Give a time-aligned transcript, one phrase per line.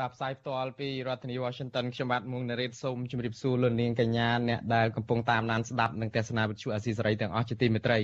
[0.00, 8.00] បាទផ្សាយផ្ទាល់ពីរដ្ឋធានី Washington ខ្ញុំបាទមុងណារ៉េតសូមជម្រាបសួរលោកនាងកញ្ញាអ្នកដែលកំពុងតាមដានស្ដាប់និងទស្សនាវិទ្យុអាស៊ីសេរីទាំងអស់ជាទីមេត្រី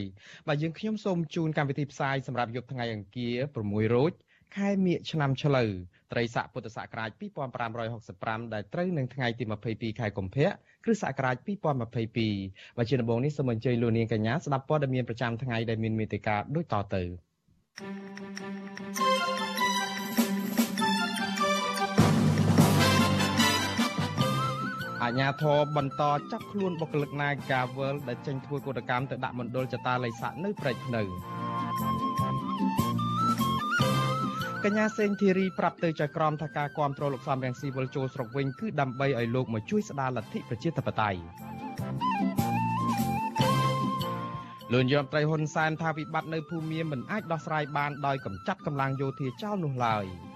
[0.48, 4.12] បាទយើងខ្ញុំសូមជូនកម្មវិធីផ្សាយសម្រាប់យប់ថ្ងៃអង្គារ6រោច
[4.56, 5.70] ខែមិញឆ្នាំឆ្លូវ
[6.12, 7.10] ត្រីស័កពុទ្ធសករាជ
[7.86, 10.48] 2565ដែលត្រូវនឹងថ្ងៃទី22ខែកុម្ភៈ
[10.84, 17.02] គ្រិស្តសករាជ2022បាទជាដំបូងនេះសូមអញ្ជើញលោកនាងកញ្ញាស្ដាប់ព័ត៌មានប្រចាំថ្ងៃដែលមានមេត្តាដូចតទៅ
[25.06, 31.02] អាញាធរបន្តចាប់ខ្លួនបុគ្គលិក Nagavel ដែលចេញធ្វើកោតកម្មទៅដាក់មណ្ឌលចតាល័យស័កនៅព្រែកភ្នៅ
[34.64, 41.18] កញ្ញាសេងធីរីប្រាប់ទៅចៅក្រមថាការគ្រប់គ្រងលោកសំរងស៊ីវិលចូលស្រុកវិញគឺដើម្បីឲ្យលោកមកជួយស្ដារលទ្ធិប្រជាធិបតេយ្យ
[44.72, 50.35] លោកយមត្រីហ៊ុនសែនថាវិបត្តិនៅភូមាមិនអាចដោះស្រាយបានដោយកម្ចាត់កម្លាំងយោធាចោលនោះឡើយហើយ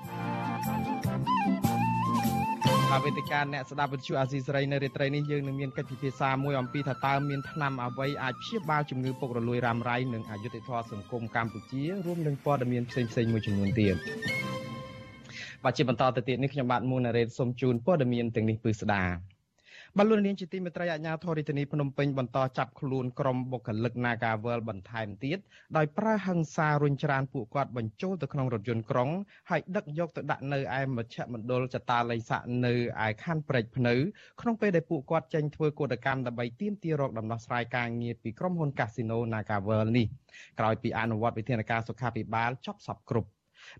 [3.04, 13.96] វេទិកាអ្នកស្ដាប់វិទ្យុអាស៊ីសេរីនៅរាត្រីនេះយើងនឹងមានកិច្ចពិភាក្សាមួយអំពីថាតើមានថ្នាំអ្វីអាចព្យាបាលជំងឺពុករលួយរ៉ាំរ៉ៃនិងអយុត្តិធម៌សង្គមកម្ពុជារួមនឹងព័ត៌មានផ្សេងៗមួយចំនួនទៀត
[15.64, 19.02] បាទជាបន្តទៅទៀតនេះខ្ញុំបាទមុនណារ៉េតសូមជូនព័ត៌មានទាំងនេះពឺស្ដា
[19.98, 25.38] បលូននាងជាទីមេត្រីអាជ្ញាធររាជធានីភ្នំពេញបន្តចាប់ខ្លួនក្រុមបុគ្គលិក Nagavel បន្ថែមទៀត
[25.76, 29.10] ដោយប្រើហិង្សារុញច្រានពួកគាត់បញ្ចូលទៅក្នុងរថយន្តក្រុង
[29.50, 32.74] ហើយដឹកយកទៅដាក់នៅឯមជ្ឈមណ្ឌលចតាល័យស័កនៅ
[33.06, 33.94] ឯខណ្ឌព្រែកភ្នៅ
[34.40, 40.06] ក្នុងពេលដែលពួកគាត់ចេញធ្វើកោតកម្មដើម្បីទាមទាររកដំណោះស្រាយការងារពីក្រុមហ៊ុន Casino Nagavel នេះ
[40.58, 43.30] ក្រោយពីអនុវត្តវិធានការសុខាភិបាលចប់សពគ្រប់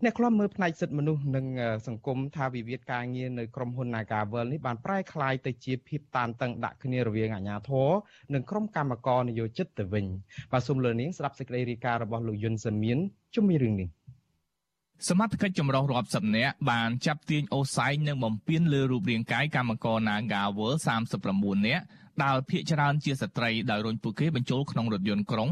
[0.03, 1.45] អ្នកខ្លំមើលផ្នែកសិទ្ធិមនុស្សនិង
[1.87, 7.89] សង្គមថាវិវាទការងារនៅក្រុមហ៊ុន Nagavel នេះបានប្រែក្លាយទៅជាភាពតានតឹងដាក់គ្នារវាងអាជ្ញាធរ
[8.33, 10.05] និងក្រុមកម្មករនយោជិតទៅវិញ
[10.51, 12.97] បាទសូមលើនាងស្ដាប់សេចក្តីរាយការណ៍របស់លោកយុនសាមៀន
[13.35, 13.89] ជុំវិញរឿងនេះ
[15.09, 20.73] សមត្ថកិច្ចចម្រុះរាប់សិបនាក់បានចាប់ទាញអូសែងនិងបំពេញលើរូបរាងកាយកម្មករ Nagavel
[21.19, 21.83] 39នាក់
[22.23, 25.49] ដែលភ ieck ច្រើនជាស្ត្រីដោយរុញពួកគេបញ្ចូលក្នុងរថយន្តក្រុង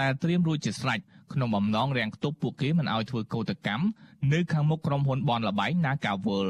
[0.00, 1.00] ដែលត្រៀមរួចជាស្រេច
[1.34, 3.84] ក្នុងបំណងរាំងខ្ទប់ពួកគេមិនឲ្យធ្វើកោតកម្ម
[4.32, 6.48] នៅខាងមុខក្រុមហ៊ុនបនលបៃ Nagawal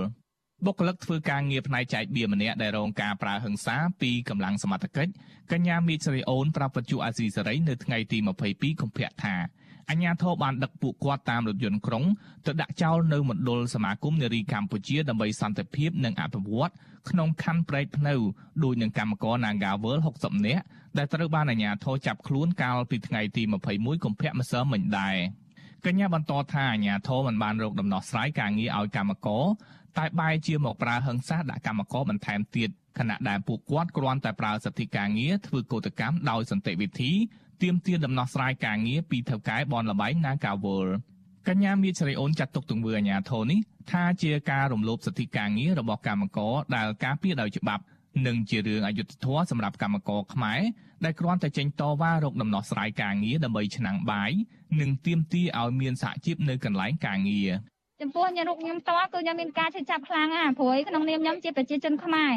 [0.65, 5.13] បុគ្គលិកធ្វើការងារផ្នែកចែកបៀម្នាក់ដែលរងការប្រើហិង្សាពីកម្លាំងសមត្ថកិច្ច
[5.53, 8.19] កញ្ញាមីស្រីអូនប្រាប់វិទ្យុអាស៊ីសេរីនៅថ្ងៃទី
[8.51, 9.35] 22កុម្ភៈថា
[9.91, 12.05] អញ្ញាធរបានដឹកពួកគាត់តាមរថយន្តក្រុង
[12.47, 16.73] ទៅដាក់ចោលនៅមណ្ឌលសមាគមនារីកម្ពុជាដើម្បីសន្តិភាពនិងអភិវឌ្ឍ
[17.11, 18.15] ក្នុងខណ្ឌព្រែកភ្នៅ
[18.65, 20.65] ដោយនឹងកម្មករ Nagavel 60នាក់
[20.99, 23.43] ដែលត្រូវបានអាជ្ញាធរចាប់ខ្លួនកាលពីថ្ងៃទី
[23.75, 25.17] 21កុម្ភៈម្សិលមិញដែរ
[25.87, 29.45] កញ្ញាបន្តថាអាជ្ញាធរមិនបានរកដំណោះស្រាយការងារឲ្យកម្មករ
[29.99, 37.13] តែបែរជាមកប្រើហិង្សាដាក់កម្មករបន្ថែមទៀតខណៈដែលពួកគាត់គ្រាន់តែប្រើសិទ្ធិការងារធ្វើកោតកម្មដោយសន្តិវិធី
[37.63, 40.89] ទាមទារដំណោះស្រាយការងារពីថៅកែបនលបែង Nagawal
[41.49, 47.83] កញ្ញាមីជ្រៃអូនចាត់ទុកទង្វើអាញាធរនេះថាជាការរំលោភសិទ្ធិការងាររបស់កម្មករដែលការពារដោយច្បាប់
[48.27, 50.61] និងជារឿងអយុត្តិធម៌សម្រាប់កម្មករខ្មែរ
[51.05, 54.31] ដែលគ្រាន់តែចេញតវ៉ារកដំណោះស្រាយការងារដើម្បីឆ្នាំងបាយ
[54.81, 57.51] និងទាមទារឲ្យមានសហជីពនៅកន្លែងការងារ
[58.03, 62.31] ចំពោះញរូបខ្ញុំតគឺខ្ញុំមានការឈឺចាប់ខ្លាំងណាស់ព្រោះក្នុងនាមខ្ញុំជាប្រជាជនខ្មែរ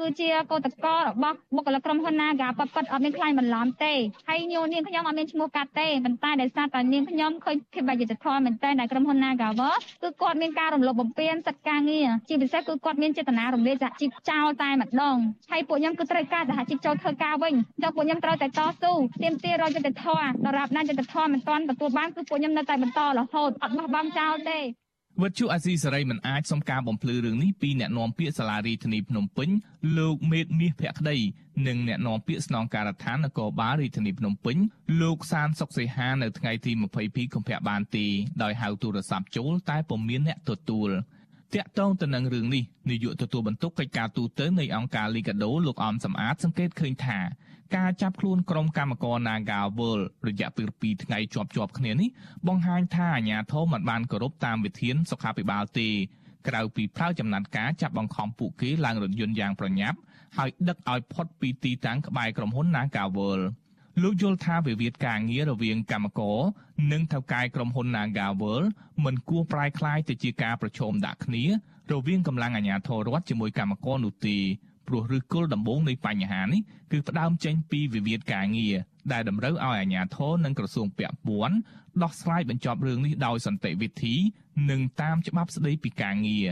[0.00, 3.94] គឺជាកោតកលរបស់បុគ្គលិកក្រុមហ៊ុន Naga ប៉ប៉ិតអត់មានខ្លាញ់បន្លំទេ
[4.28, 9.48] ហើយញោនាងខ្ញុំអត់មានឈ្មោះកាត់ទេប៉ុន្តែដោយសារតែនាងខ្ញុំឃើញភាពអយុត្តិធម៌មែនតើដែលក្រុមហ៊ុន Naga
[10.02, 15.16] គឺគាត់មានការរំលោភបំពានសិទ្ធិការងារជាពិសេសគឺគាត់មានចេតនារំលាយសហជីពចោលតែម្ដង
[15.50, 24.60] ហើយពួកខ្ញុំគឺត្រូវការសហជីពចូលធ្វើការវិញចឹងពួកខ្ញុំត្រូវតែតស៊ូទាមទាររកយុត្តិធម៌ដរាបណាយុត្តិធម៌មិនទាន់ទទួលបានគឺពួកខ្ញុំនៅតែបន្តរហូតអត់បោះបង់ចោលទេ
[25.22, 29.48] វិទ្យុអាស៊ីសេរីមិនអាចសុំការបំភ្លឺរឿងនេះពីអ្នកនាំពាក្យសាលារីធានីភ្នំពេញ
[29.98, 31.16] លោកមេតមាសភក្តី
[31.66, 34.56] និងអ្នកនាំពាក្យស្នងការដ្ឋាននគរបាលរាជធានីភ្នំពេញ
[35.02, 36.72] លោកសានសុកសីហានៅថ្ងៃទី
[37.02, 38.06] 22កុម្ភៈបានទេ
[38.42, 40.90] ដោយហៅទូរស័ព្ទចូលតែពុំមានអ្នកទទួល
[41.54, 47.18] តាក់ទងទៅនឹងរឿងនេះនាយកទទួលបន្ទុកកិច្ចការទូតនៃអង្គការលីកាដូលោកអំសំអាតសង្កេតឃើញថា
[47.76, 52.08] ការចាប់ខ្លួនក្រុមកម្មករ Naga World រយៈពេល2ថ្ងៃជាប់ជាប់គ្នានេះ
[52.48, 55.88] បង្ហាញថាអាជ្ញាធរមិនបានគោរពតាមវិធានសុខាភិបាលទេ
[56.48, 59.98] ក្រៅពីប្រើចំណាត់ការចាប់បង្ខំពួកគេឡើងរថយន្តយ៉ាងប្រញាប់
[60.36, 63.46] ហើយដឹកឲ្យផុតពីទីតាំងក្បែរក្រុមហ៊ុន Naga World
[64.02, 66.38] លោកយល់ថាវិវាទការងាររវាងកម្មករ
[66.92, 68.68] និងថៅកែក្រុមហ៊ុន Naga World
[69.04, 71.44] មិនគួរប្រែក្លាយទៅជាការប្រឈមដាក់គ្នា
[71.92, 74.38] រវាងកម្លាំងអាជ្ញាធររដ្ឋជាមួយកម្មករនោះទេ
[74.88, 76.60] ព្រោះឫសគល់ដំបូងនៃបញ្ហានេះ
[76.92, 78.74] គឺផ្ដើមចេញពីវិវាទការងារ
[79.12, 81.56] ដែលតម្រូវឲ្យអាជ្ញាធរនិងក្រសួងពាក់ព័ន្ធ
[82.02, 84.14] ដោះស្រាយបញ្ចប់រឿងនេះដោយសន្តិវិធី
[84.70, 86.48] និងតាមច្បាប់ស្តីពីការងារ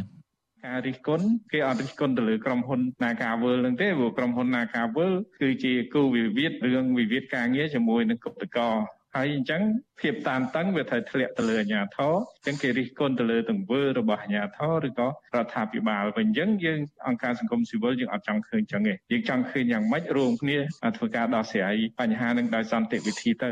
[0.67, 5.11] ការរិះគន់គេអត់រិះគន់ទៅលើក្រុមហ៊ុន Nagavel នឹងទេព្រោះក្រុមហ៊ុន Nagavel
[5.41, 8.71] គឺជាគូវិវាទរឿងវិវាទការងារជាមួយនឹងគឧតកោ
[9.17, 9.63] ហើយអញ្ចឹង
[10.01, 20.59] ភាពតានតឹងវាត្រូវធ្លាក់ទៅលើអាជ្ញាធរអញ្ចឹងគេរិះគន់ទៅលើទង្វើរបស់អាជ្ញាធរឬក៏រដ្ឋាភិបាលវិញអញ្ចឹងយើងអង្គការសង្គមស៊ីវិលយើងអត់ចង់ឃើញអញ្ចឹងទេយើងចង់ឃើញយ៉ាងម៉េចរួមគ្នា
[20.97, 23.51] ធ្វើការដោះស្រាយបញ្ហានឹងដោយសន្តិវិធីទៅ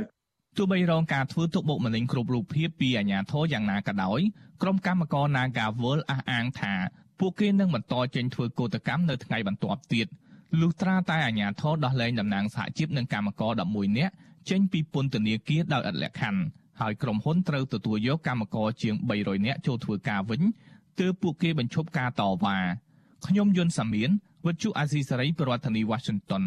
[0.56, 4.20] ទោះបីរងការធ្វើទុកបុកម្នេញគ្រប់រូបភាពពីអាជ្ញាធរយ៉ាងណាក៏ដោយ
[4.62, 6.74] ក្រុមកម្មករ Nagawal អះអាងថា
[7.20, 10.06] ពួកគេនឹងបន្តចេញធ្វើកោតកម្មនៅថ្ងៃបន្ទាប់ទៀត
[10.60, 14.14] លុះត្រាតែអាជ្ញាធរដោះលែងតំណាងសហជីពនិងកម្មករ11នាក់
[14.50, 16.42] ចេញពីពន្ធនាគារដោយឥតលក្ខខណ្ឌ
[16.80, 20.42] ហើយក្រុមហ៊ុនត្រូវទទួលយកកម្មករជាង300នាក់ចូលធ្វើការវិញ
[21.00, 22.56] ទើបពួកគេបញ្ឈប់ការតវ៉ា
[23.26, 24.10] ខ្ញុំយុនសាមៀន
[24.46, 26.44] វិទ្យុអាស៊ីសេរីប្រធានាធិបតី Washington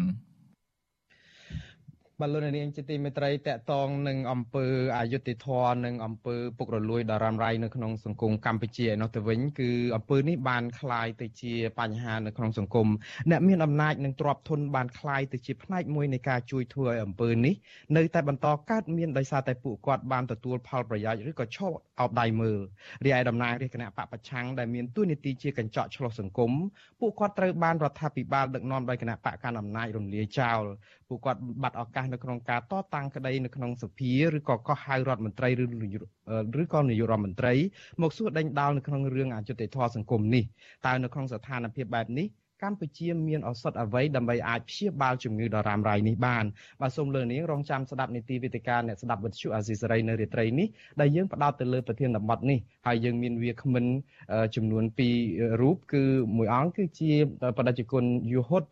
[2.21, 4.65] បាទលោកនាងជាទីមេត្រីតកតងនឹងអំពើ
[4.97, 12.87] អយុត្តិធម៌និងអំពើពុករលួយដ៏រ៉ាំរ៉ៃនៅក្នុងសង្គមកម្ពុជាឯនោះទៅវិញគឺអំពើនេះបានคล้ายទៅជាបញ្ហានៅក្នុងសង្គម
[13.29, 17.53] អ្នកមានអំណាចនិងទ្រព្យធនបានคล้ายទៅជាផ្នែកមួយនៃការជួយធ្វើឲ្យអំពើនេះ
[17.97, 22.59] នៅតែបន្តកើតមានដោយសារតែពួកគាត់បានទទួលផលប្រយោជន៍ឬក៏ឈប់អោបដៃមើល
[23.05, 26.51] រីឯតំណាងរាជគណៈបពប្រឆាំងដែលមានទួនាទីជាកញ្ចក់ឆ្លោះសង្គម
[26.99, 30.63] ពួកគាត់ត្រូវបានរដ្ឋាភិបាលដឹកនាំដោយគណៈបកកណ្ដាលអំណាចរំលាយចោល
[31.08, 35.64] ពួកគាត់បាត់ឱកាសនៅក្នុងការតតាំងក្តីនៅក្នុងសភាឬក៏កោះហៅរដ្ឋមន្ត្រីឬ
[36.62, 37.54] ឬក៏នាយករដ្ឋមន្ត្រី
[38.02, 40.44] មកសួរដេញដោលនៅក្នុងរឿងអយុត្តិធម៌សង្គមនេះ
[40.86, 42.28] តើនៅក្នុងស្ថានភាពបែបនេះ
[42.64, 46.44] កម្ពុជាមានឱសថអ្វីដើម្បីអាចព្យាបាលជំងឺដ៏រ៉ាំរ៉ៃនេះបាន
[46.80, 50.68] បាទសូមលើនាងរងចាំស្ដាប់នីតិវិទ្យាអ្នកស្ដាប់វិទ្យុអាស៊ីសេរីនៅរាត្រីនេះ
[51.00, 53.84] ដែលយើងផ្ដោតទៅលើប្រធានបទនេះហើយយើងមានវាគ្មិន
[54.56, 54.84] ចំនួន
[55.22, 56.02] 2រូបគឺ
[56.36, 57.12] មួយអង្គគឺជា
[57.58, 58.64] បដិជគុណយូហុត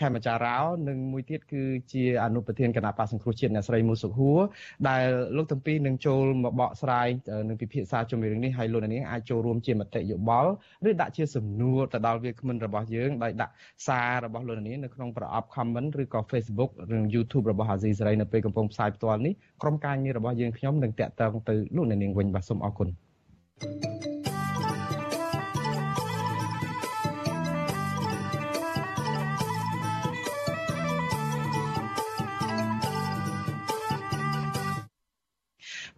[0.00, 0.58] ខេមចារោ
[0.88, 1.62] និងមួយទៀតគឺ
[1.92, 4.40] ជាអនុប្រធានគណៈបកសង្គ្រោះជាតិអ្នកស្រីមូសុខួរ
[4.88, 5.06] ដែល
[5.36, 7.08] លោកទាំងពីរនឹងចូលមកបកស្រាយ
[7.48, 10.50] នឹងពិភាក្សាជុំវិញរឿងនេះហើយលោកនាងអាចចូលរួមជាមតិយោបល់
[10.88, 13.52] ឬដាក់ជាសំណួរទៅដល់វាគ្មិនរបស់យើងដោយដាក់
[13.86, 19.32] សាររបស់លោកនាងនៅក្នុងប្រអប់ comment ឬក៏ Facebook ឬ YouTube របស់អាស៊ីសេរីនៅពេលកំពុងផ្សាយផ្ទាល់នេះ
[19.62, 22.88] ក្រុមការងាររបស់យើងខ្ញុំនឹងតាក់ទងទៅលោកនាងវិញបាទសូមអរគុណ
[23.60, 24.13] thank you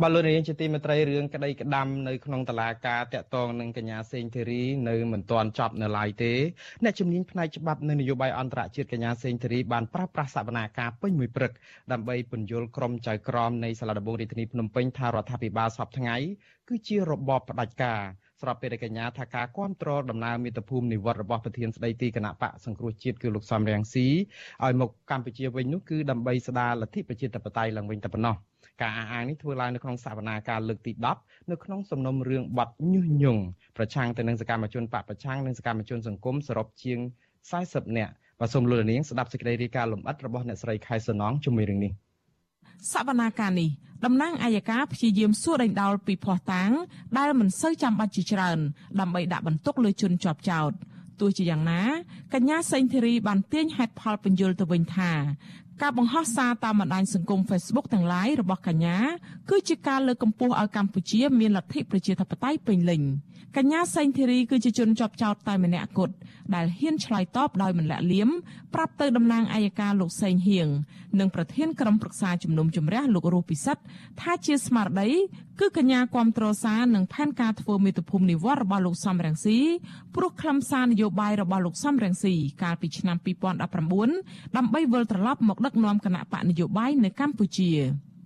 [0.02, 6.32] បាទលោកនាងជាទីមេត្រីរឿងក្តីក្តាំនៅក្នុងតឡាការតាក់ទងនឹងកញ្ញាសេងធីរីនៅមិនទាន់ចប់នៅឡើយទេ
[6.84, 11.52] អ្នកជំនាញផ្នែកច្បាប់នៅនយោបាយអន្តរជាតិកញ្ញាសេងធីរីបានប្រើប្រាស់សវនាការពេញមួយព្រឹក
[11.93, 16.16] ដើម្បីពន្យល់ក្រុមចៅក្រមនៃសាលាដំបងរាជធានីភ្នំពេញថារដ្ឋាភិបាលសពថ្ងៃ
[16.69, 18.02] គឺជារបបផ្ដាច់ការ
[18.41, 24.06] ស្របពេលដែលកញ្ញាថាការគ្រប់គ្រងដំណើរមាតុភូមិនិវត្តរបស់ប្រធានស្ដីទីគណៈបកសង្គ្រោះជាតិគឺលោកសំរងស៊ី
[24.65, 28.37] ឲ្យមកកម្ពុជាវិញនោះគឺដើម្បីស្ដារលទ្ធិប្រជាធិបតេយ្យឡើងវិញតែប៉ុណ្ណោះ
[28.83, 30.93] ការអះអាងនេះធ្វើឡើងនៅក្នុងសវនាការលើកទី
[31.23, 33.43] 10នៅក្នុងសំណុំរឿងបាត់ញុះញង់
[33.77, 36.99] ប្រឆាំងទៅនឹងសកម្មជនបកប្រឆាំងនិងសកម្មជនសង្គមសរុបជាង
[37.50, 41.93] 40នាក់បាទសូមលោកនាងស្ដាប់សេចក្តីរាយការណ៍លម្អិតរបស់អ្នកស្រីខែសនងជាមួយរឿងនេះ
[42.93, 43.71] សវនាការនេះ
[44.04, 46.71] តំណាងអាយកាព្យាយាមសួរដេញដោលពីភ័ស្តុតាង
[47.18, 48.59] ដែលមិនសូវចាំបាច់ជាច្រើន
[49.00, 50.73] ដើម្បីដាក់បន្ទុកលើជនជាប់ចោត
[51.21, 51.83] ទោះជាយ៉ាងណា
[52.35, 55.12] កញ្ញាសេងធីរីបានទាញហេតុផលបញ្យលទៅវិញថា
[55.83, 58.97] ការបង្ហោះសារតាមបណ្ដាញសង្គម Facebook ទាំង lain របស់កញ្ញា
[59.50, 63.02] គឺជាការលើកកម្ពស់ឲ្យកម្ពុជាមានលទ្ធិប្រជាធិបតេយ្យពេញលេញ
[63.57, 66.14] កញ្ញាសេងធីរីគឺជាជនជាប់ចោតតែម្នាក់គត់
[66.55, 68.28] ដែលហ៊ានឆ្លើយតបដោយមិនលាក់លៀម
[68.75, 70.69] ប្រាប់ទៅតំណាងអัยការលោកសេងហៀង
[71.21, 73.83] និងប្រធានក្រុមប្រឹក្សាជំនុំជម្រះលោករស់ពិសិដ្ឋ
[74.21, 75.09] ថាជាស្មារតី
[75.61, 79.59] គឺកញ្ញាគាំទ្រសារនិងផែនការធ្វើមេត្តាភូមិនិវត្តរបស់លោកសំរងស៊ី
[80.14, 83.16] ព្រោះខ្លឹមសារនយោបាយរបស់លោកសំរងស៊ីកាលពីឆ្នាំ
[83.87, 87.71] 2019ដើម្បីវិលត្រឡប់មកដឹកនាំគណៈបកនយោបាយនៅកម្ពុជា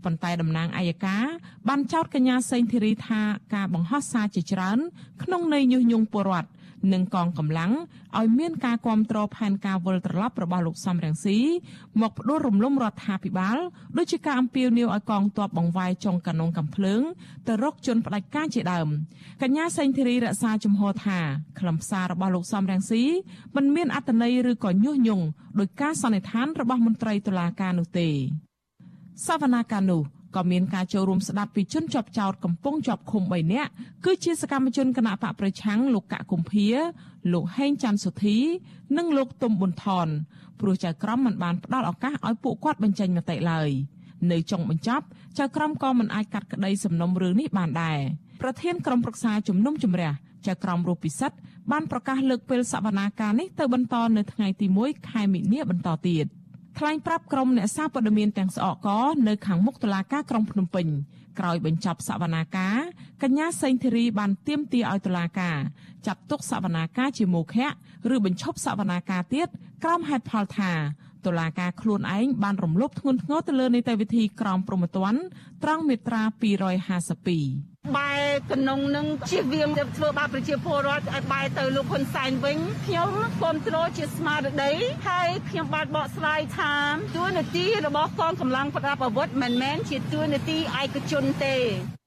[0.04, 1.24] ប៉ុន្តែតំណាងអัยការ
[1.68, 3.20] បានចោទកញ្ញាសេងធីរីថា
[3.54, 4.78] ការបង្ហោះសារជាច្រើន
[5.22, 6.50] ក្នុងន័យញុះញង់ពលរដ្ឋ
[6.92, 7.72] និងកងកម្លាំង
[8.18, 11.38] ឲ្យមានការគ្រប់គ្រងផែនការវិលត្រឡប់របស់លោកសំរងស៊ី
[12.00, 13.56] មកផ្ដួលរំលំរដ្ឋាភិបាល
[13.96, 17.00] ដូចជាការអំពាវនាវឲ្យកងទ័ពបង្វែរចុងកានងកំភ្លើង
[17.46, 18.88] ទៅរកជនផ្ដាច់ការជាដើម
[19.42, 21.18] កញ្ញាសេងធីរីរក្សាជំហរថា
[21.58, 23.02] ខ្លឹមសាររបស់លោកសំរងស៊ី
[23.56, 25.24] មិនមានអត្តន័យឬក៏ញុះញង់
[25.58, 28.10] ដោយការសន្និដ្ឋានរបស់មន្ត្រីតុលាការនោះទេ
[29.26, 30.02] សវនាការនោះ
[30.36, 33.70] ក៏មានការចូលរួមស្ដាប់ពីជនជាប់ចោតកំពុងជាប់ឃុំ3នាក់
[34.04, 36.66] គឺជាសកម្មជនគណៈបកប្រឆាំងលោកកកគុម្ភា
[37.32, 38.38] លោកហេងច័ន្ទសុធី
[38.96, 40.08] និងលោកទុំប៊ុនថន
[40.60, 43.70] ព្រោះចៅក្រមមិនបានផ្ដល់ឱកាសឲ្យពួកគាត់បញ្ចេញមតិឡើយ
[44.30, 45.04] នៅចុងបញ្ចប់
[45.38, 47.98] ចៅក្រមក៏មិនអាចកាត់ក្តីសំណុំរឿងនេះបានដែរ
[48.40, 50.10] ប្រធានក្រុមប្រឹក្សាជំនុំជម្រះ
[50.46, 51.36] ចៅក្រមរស់ពិសិដ្ឋ
[51.70, 56.26] បានប្រកាសលើកពេលសវនាការនេះទៅបន្តនៅថ្ងៃទី1ខែមិនិនាបន្តទៀត
[56.78, 58.88] ថ្លែងប្រាប់ក្រុមអ្នកសារព័ត៌មានទាំងស្អកក
[59.28, 60.86] នៅខាងមុខតុលាការក្រុងភ្នំពេញ
[61.38, 62.78] ក្រោយបញ្ចប់សវនាការ
[63.22, 65.58] កញ្ញាសេងធីរីបានទាមទារឲ្យតុលាការ
[66.06, 67.68] ចាត់ទុកសវនាការជាមោឃៈ
[68.14, 69.48] ឬបញ្ឈប់សវនាការទៀត
[69.84, 70.72] ក្រោមហេតុផលថា
[71.26, 75.20] តុលាការខ្លួនឯងបានរំលោភធ្ងន់ធ្ងរទៅលើនីតិវិធីក្រមព្រហ្មទណ្ឌ
[75.64, 76.22] ត្រង់មាត្រា
[77.08, 83.10] 252បែរតំណងនឹងជៀសវាងទៅធ្វើបាបប្រជាពលរដ្ឋឲ្យបែរទៅលោកហ៊ុនសែនវិញខ្ញុំ
[83.40, 84.72] គ្រប់គ្រងជាស្មារតី
[85.08, 86.74] ហើយខ្ញុំបានបកស្រាយថា
[87.16, 91.56] ទួនាទីរបស់កងកម្លាំងប្រដាប់អាវុធមិនមែនជាទួនាទីឯកជនទេ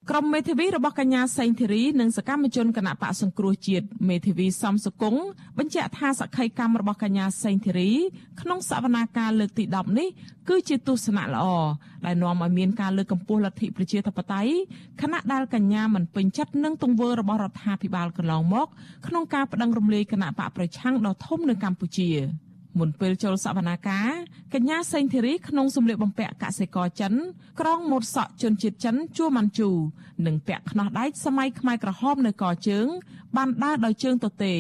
[0.10, 5.22] ក្រុមមេធាវីរបស់កញ្ញាសេងធីរីនិងសកម្មជនគណៈបកសង្គ្រោះជាតិមេធាវីសំសុគង្គ
[5.57, 7.91] បញ្ជាក់ថាសក្ខីកម្មរបស់កញ្ញាសេងធីរី
[8.41, 10.10] ក្នុងសវនាការលើកទី10នេះ
[10.50, 11.45] គឺជាទស្សនៈល្អ
[12.05, 14.53] ដែលនាំឲ្យមានការលើកកម្ពស់លទ្ធិប្រជាធិបតេយ្យ
[15.01, 18.67] ខណៈដែលកញ្ញាមិនពេញចិត្តនឹងទង្វើរបស់រដ្ឋាភិបាលកន្លងមក
[19.07, 22.10] ក្នុងការប្តឹងរំលាយគណៈបកប្រឆាំងដ៏ធំនៅកម្ពុជា។
[22.79, 24.09] មុនពេលចូលសវនាការ
[24.53, 27.13] កញ្ញាសេងធីរីក្នុងសម្លៀកបំពាក់កសិករចិន
[27.59, 29.69] ក្រងម៉ូតសក់ជនជាតិចិនជួម៉ាន់ជូ
[30.25, 32.87] និងពាក់ខ្នោះដែកសម័យខ្មែរក្រហមនៅកជើង
[33.37, 34.53] បានដើរដោយជើងទទេ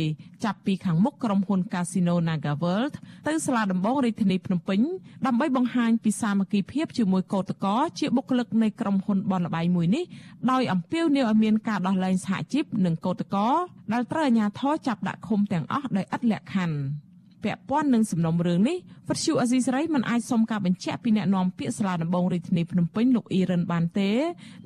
[0.43, 2.93] ចាប់ពីខាងមុខក្រុមហ៊ុន Casino Naga World
[3.27, 4.79] ទៅសាលាដំបងរាជធានីភ្នំពេញ
[5.25, 10.03] ដើម្បីបង្ហាញពីសាមគ្គីភាពជាមួយកោតកោជាបុគ្គលិកនៃក្រុមហ៊ុនបនលបៃមួយនេះ
[10.51, 13.49] ដោយអំពាវនាវឲ្យមានការដោះលែងសហជីពនិងកោតកោ
[13.93, 17.12] ដែលត្រូវអាជ្ញាធរចាប់ដាក់ឃុំទាំងអស់ដោយឥតលក្ខខណ្ឌ
[17.43, 18.77] ពាក់ព័ន្ធនឹងសំណុំរឿងនេះ
[19.09, 24.09] វិទ្យុអេស៊ីសរ៉ៃមិនអាចសុំការបញ្ជាក់ពីអ្នកនាំពាក្យសាលាដំបងរាជធានីភ្នំពេញលោកអ៊ីរ៉ានបានទេ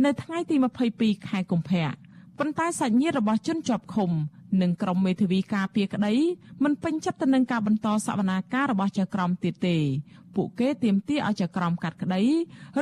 [0.06, 0.56] នៅថ្ងៃទី
[0.92, 1.88] 22ខែកុម្ភៈ
[2.40, 4.12] ប៉ុន្តែសាច់ញាតិរបស់ជនជាប់ឃុំ
[4.62, 6.14] និងក្រុមមេធាវីការពារក្តី
[6.64, 9.78] មិនពេញចិត្តទៅនឹងការបន្តសវនាការរបស់ចៅក្រមទៀតទេ
[10.36, 12.24] ពួកគេទាមទារឲ្យចៅក្រមកាត់ក្តី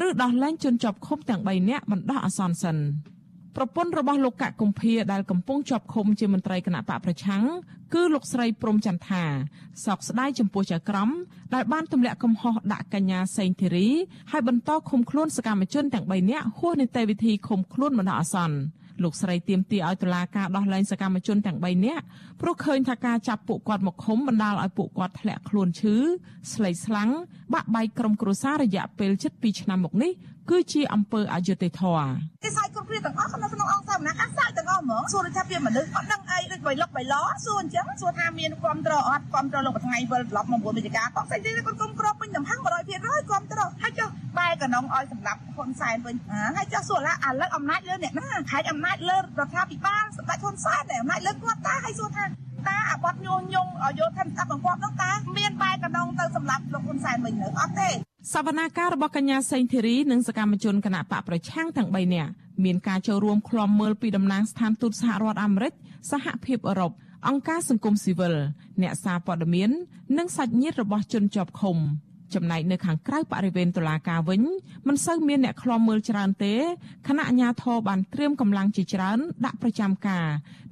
[0.06, 2.78] ឬដោះលែងជនជាប់ឃុំទាំង3នាក់បណ្ដោះអាសន្នសិន
[3.56, 7.44] ប្រពន្ធរបស់លោកកកុម្ភាដែលកំពុងជាប់ឃុំជាមន្ត្រីគណៈបកប្រឆាំង
[7.94, 9.24] គឺលោកស្រីព្រំចន្ទថា
[9.86, 11.10] សោកស្ដាយចំពោះចៅក្រម
[11.54, 13.90] ដែលបានទម្លាក់កំហុសដាក់កញ្ញាសេងធីរី
[14.32, 18.58] ហើយបន្តឃុំខ្លួនសកម្មជនទាំង3នាក់ហួសនីតិវិធីឃុំខ្លួនបណ្ដោះអាសន្ន
[19.04, 22.04] លោកស្រីទៀមទីឲ្យតុលាការដោះលែងសកម្មជនទាំង3នាក់
[22.42, 25.96] ព្រោះឃើញថាការចាប់ពួកគាត់មកឃុំបណ្ដាលឲ្យពួកគាត់ធ្លាក់ខ្លួនឈឺ
[26.54, 27.10] ស្លេកស្លាំង
[27.54, 30.12] បាក់បែកក្រុមគ្រួសាររយៈពេលជិត2ឆ្នាំមកនេះ
[30.50, 32.08] គឺជាអំពើអយុត្តិធម៌
[32.44, 42.66] គេសាយគ្រប់គ្នាទាំងអស់ក្នុងក្នុងអង្គសាសនាការសាយទាំងអស់ហ្មងសួរថាវាមនុស្សអត់ដឹងអីដូចបៃលុកបៃឡសួរអញ្ចឹងសួរថាមានគ្រប់ត្រអត់គ្រប់ត្រលោកថ្ងៃវិលត្រឡប់មក9វិជ្ជការបងស្អីទេគាត់គុំក្របពេញតំហឹង100%
[43.30, 46.16] គ្រប់ត្រហើយចុះបែរកណ្ដងឲ្យសម្រាប់ហ៊ុនសែនវិញ
[46.58, 52.24] ហើយចុះសួរថាឥឡូវអំណាចលើអ្នកណាហែកអំណាចលើរដ្ឋាភិបាលសម្ដេចហ៊ុនសែនតែអំណាចលើគាត់តាហើយសួរថា
[52.68, 53.68] តាអាបត់ញោញង
[54.00, 57.90] យោធាស្ដាប់បង្គាប់នោះតាមានបែរកណ្ដងទៅសម្រាប់លោកហ៊ុនសែនវិញនៅអត់ទេ
[58.34, 62.32] សវនាការរបស់កញ្ញាសេងធីរីនិងសកម្មជនគណៈបកប្រឆាំងទាំង3នាក់
[62.66, 65.74] មានការចូលរួមឃ្លាំមើលពីតំណាងស្ថានទូតសហរដ្ឋអាមេរិក
[66.12, 66.92] សហភាពអឺរ៉ុប
[67.28, 68.36] អង្គការសង្គមស៊ីវិល
[68.82, 69.70] អ្នកសារព័ត៌មាន
[70.18, 71.78] និងសាច់ញាតិរបស់ជនជាប់ឃុំ
[72.34, 74.42] ចំណែកនៅខាងក្រៅបរិវេណតុលាការវិញ
[74.88, 76.56] មិនសូវមានអ្នកឃ្លាំមើលច្រើនទេ
[77.08, 80.26] គណៈអាជ្ញាធរបានត្រៀមកម្លាំងជាច្រើន ដាក់ប្រចាំការ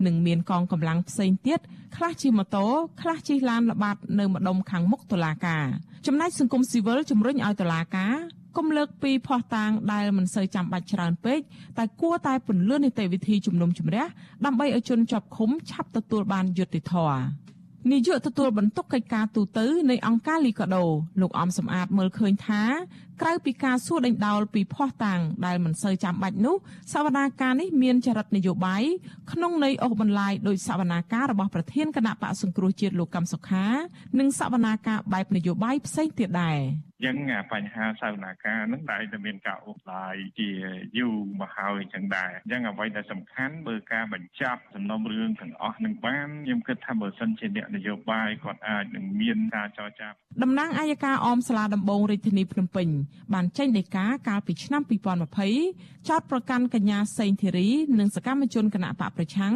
[0.06, 1.60] និងមានកងកម្លាំងផ្សេងទៀត
[1.96, 2.66] ខ្លះជិះម៉ូតូ
[3.02, 5.66] ខ្លះជិះឡានល្បាតនៅម្ដុំខាងមុខតុលាការ
[6.08, 8.14] ចំណែកសង្គមស៊ីវិលជំរុញឲ្យតុលាការ
[8.58, 11.40] កុំលើកពីភ័ស្តុតាងដែលមិនសូវចាំបាច់ច្រើនពេក
[11.78, 14.06] តែគួរតែពន្លឿននីតិវិធីជំនុំជម្រះ
[14.46, 17.20] ដើម្បីឲ្យជនជាប់ឃុំឆាប់ទទួលបានយុត្តិធម៌
[17.92, 19.60] នាយកទទួលបន្ទុកកិច្ចការទូត
[19.90, 20.84] នៃអង្គការលីកាដូ
[21.22, 22.64] លោកអំសំអាតមើលឃើញថា
[23.22, 26.56] ក្រៅពីការសួរដេញដោលពីភ័ស្តុតាងដែលមិនសូវចាំបាច់នោះ
[26.94, 28.84] សវនាការនេះមានចរិតនយោបាយ
[29.32, 33.66] ក្នុងន័យអូសបន្លាយដោយសវនាការរបស់ប្រធានគណៈបកសង្គ្រោះជាតិលោកកំសុខា
[34.20, 36.60] និងសវនាការបែបនយោបាយផ្សេងទៀតដែរ
[37.06, 37.16] ចឹង
[37.54, 40.50] បញ្ហាសាវនាការនឹងតែតែមានការអូសឡាយជា
[40.98, 50.10] យូរមកហើយចឹងដែរអញ្ចឹងអ្វីដែលសំខាន់បើការបញ្ចប់សំណុំរឿងទាំងអស់នឹងបានខ្ញុំគិតថាបើសិនជាអ្នកនយោបាយគាត់អាចនឹងមានការចរចា
[50.44, 52.88] តំណាងអាយកាអមសាលាដំបងរាជធានីភ្នំពេញ
[53.34, 54.82] បានចេញដីកាកាលពីឆ្នាំ
[55.46, 57.70] 2020ចោទប្រកាន់កញ្ញាសេងធីរី
[58.00, 59.54] និងសកម្មជនគណៈបកប្រឆាំង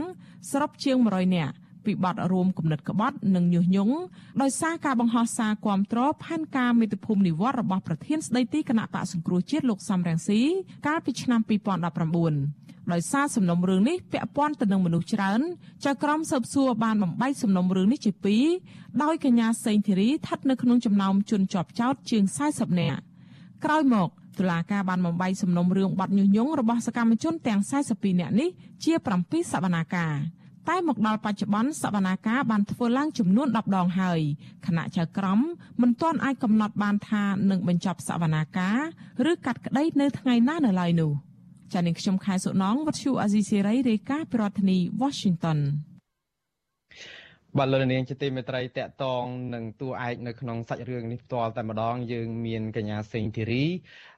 [0.51, 1.55] សរុបជាង100នាក់
[1.87, 3.95] ពីបទរួមគំនិតក្បត់និងញុះញង់
[4.41, 10.41] ដោយសារការបង្ហោះសារគាំទ្រផែនការមេត្តាភូមិនិវត្តរបស់ប្រធានស្ដីទីគណៈបកសង្គ្រោះជាតិលោកសំរងស៊ី
[10.87, 11.41] កាលពីឆ្នាំ
[12.15, 15.41] 2019ដោយសារសំណុំរឿងនេះពាក់ព័ន្ធទៅនឹងមនុស្សច្រើន
[15.85, 18.45] ចៅក្រមស៊ើបសួរបានបំបីសំណុំរឿងនេះជាពីរ
[19.03, 23.01] ដោយកញ្ញាសេងធីរីស្ថិតនៅក្នុងចំណោមជនជាប់ចោតជាង40នាក់
[23.65, 27.59] ក្រោយមកតុលាការបានបំបីសំណុំរឿងបាត់ញុះញង់របស់សកម្មជនទាំង
[27.91, 28.49] 42នាក់នេះ
[28.83, 30.15] ជា7សវនាការ
[30.69, 34.19] តែមកដល់បច្ចុប្បន្នសវនាការបានធ្វើឡើងចំនួន10ដងហើយ
[34.65, 35.39] គណៈចៅក្រម
[35.81, 38.77] មិនទាន់អាចកំណត់បានថានឹងបញ្ចប់សវនាការ
[39.31, 41.11] ឬកាត់ក្តីនៅថ្ងៃណានៅឡើយនោះ
[41.73, 45.59] ចានាងខ្ញុំខែសុណងវັດឈូអាស៊ីសេរីរាយការណ៍ពីរដ្ឋធានី Washington
[47.59, 53.63] បាទលោកនាងជាទីមេត្រីតកតងនឹងតួឯកនៅក្នុងសាច់រឿងនេះផ្ទាល់តែម្ដងយើងមានកញ្ញាសេងធីរី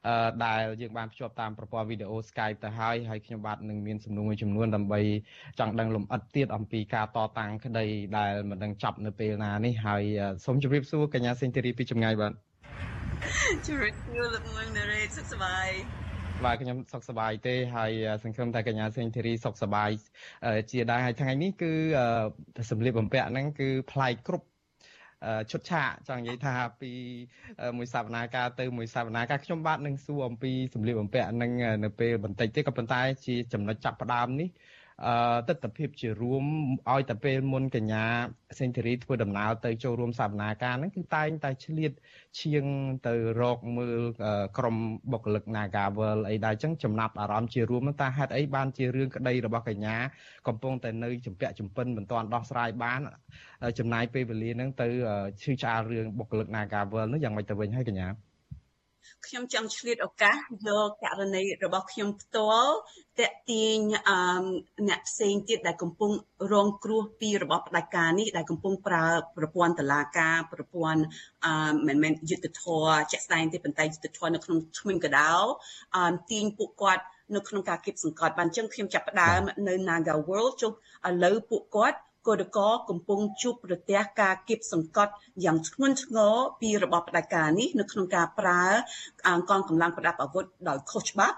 [0.07, 5.01] អឺដែលយើងបានភ្ជាប់តាមប្រព័ន្ធវីដេអូ Skype ទៅហើយហើយខ្ញុំបាទនឹងមានសំណួរមួយចំនួនដើម្បី
[5.59, 7.85] ចង់ដឹងលម្អិតទៀតអំពីការតតាំងក្តី
[8.17, 10.03] ដែលមិនដឹងចប់នៅពេលណានេះហើយ
[10.45, 12.33] សូមជម្រាបសួរកញ្ញាសេងធីរីពីចម្ងាយបាទ
[13.65, 15.69] ជម្រាបសួរលោកងងណារ៉េសុខសប្បាយ
[16.45, 17.91] បាទខ្ញុំសុខសប្បាយទេហើយ
[18.23, 19.89] សង្ឃឹមថាកញ្ញាសេងធីរីសុខសប្បាយ
[20.71, 21.71] ជាដែរហើយថ្ងៃនេះគឺ
[22.69, 24.47] សម្លៀកបំពាក់ហ្នឹងគឺប្លែកគ្រប់
[25.51, 26.91] ឈុតឆាកចង់និយាយថាពី
[27.77, 31.51] មួយសវនាការទៅមួយសវនាការខ្ញុំបាទនឹងសួរអំពីសម្លៀកបំពាក់ហ្នឹង
[31.83, 34.78] នៅពេលបន្តិចទេក៏ប៉ុន្តែជាចំណុចចាប់ផ្ដើមនេះអឺ
[35.47, 36.45] ទស្សនវិជ្ជារួម
[36.91, 38.03] ឲ្យតែពេលមុនកញ្ញា
[38.59, 41.91] សេនធូរីធ្វើដំណើរទៅចូលរួមសវនាការហ្នឹងគឺតែងតែឆ្លៀត
[42.39, 42.65] ឈៀង
[43.07, 43.99] ទៅរកមើល
[44.57, 44.75] ក្រុម
[45.11, 49.95] បុគ្គលិក Nagavel អីដែរអញ្ចឹងចំណាប់អារម្មណ៍ជារួមតើហេតុអីបានជារឿងក្តីរបស់កញ្ញា
[50.47, 52.99] កំពុងតែនៅចម្ពាក់ចម្ពិនមិនទាន់ដោះស្រាយបាន
[53.79, 54.87] ចំណាយពេលវេលាហ្នឹងទៅ
[55.43, 58.09] ឈឺឆ្អាលរឿងបុគ្គលិក Nagavel នោះយ៉ាងម៉េចទៅវិញហើយកញ្ញា
[59.27, 60.35] ខ្ញុំចង់ឆ្លៀតឱកាស
[60.67, 62.75] យកករណីរបស់ខ្ញុំផ្ទាល់
[63.19, 64.19] តេទៀងអឺ
[64.89, 66.11] អ្នកផ្សេងទៀតដែលកំពុង
[66.53, 69.05] រងគ្រោះពីរបបផ្ដាច់ការនេះដែលកំពុងប្រើ
[69.37, 71.01] ប្រព័ន្ធតឡាការប្រព័ន្ធ
[71.45, 75.33] អឺមិនមែនយុទ្ធធរជាក់ស្ដែងទេប៉ុន្តែយុទ្ធធរនៅក្នុងឈ្មោះកដោ
[75.95, 77.03] អឺទាញពួកគាត់
[77.35, 80.71] នៅក្នុងការគៀបសង្កត់បានចឹងខ្ញុំចាប់ផ្ដើមនៅ Naga World ចុះ
[81.07, 81.97] ឥឡូវពួកគាត់
[82.29, 82.59] គរក
[82.89, 85.13] កំពុងជួបប្រទះការគៀបសង្កត់
[85.45, 88.63] យ៉ាងធ្ងន់ធ្ងរពីរបបផ្ដាច់ការនេះនៅក្នុងការប្រើ
[89.49, 91.37] កងកម្លាំងប្រដាប់អាវុធដោយខុសច្បាប់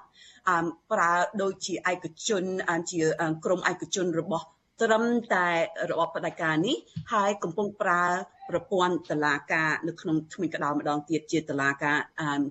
[0.92, 2.44] ប្រើដូចជាឯកជន
[2.92, 3.02] ជា
[3.46, 4.46] ក្រមឯកជនរបស់
[4.82, 5.04] ត្រឹម
[5.36, 5.48] តែ
[5.92, 6.78] របបផ្ដាច់ការនេះ
[7.14, 8.04] ហើយកំពុងប្រើ
[8.52, 11.98] ប្រព័ន្ធតឡាការនៅក្នុងថ្មីក្តៅម្ដងទៀតជាតឡាការ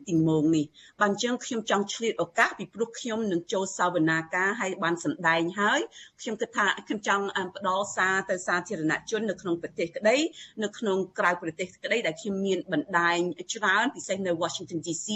[0.09, 0.66] ទីមងនេះ
[1.00, 5.80] បានអញ្ចឹងខ្ញុំចង់ឆ្លៀតឱកាសពីព្រោះខ្ញុំនឹងចូលសាវនាការហើយបានសម្ដែងហើយ
[6.21, 7.25] ខ្ញុំគិតថាខ្ញុំចង់
[7.56, 10.17] ផ្ដល់សារទៅសាធារណជននៅក្នុងប្រទេសក្តី
[10.63, 13.17] នៅក្នុងក្រៅប្រទេសក្តីដែលខ្ញុំមានបណ្ដាញ
[13.54, 15.08] ច្រើនពិសេសនៅ Washington DC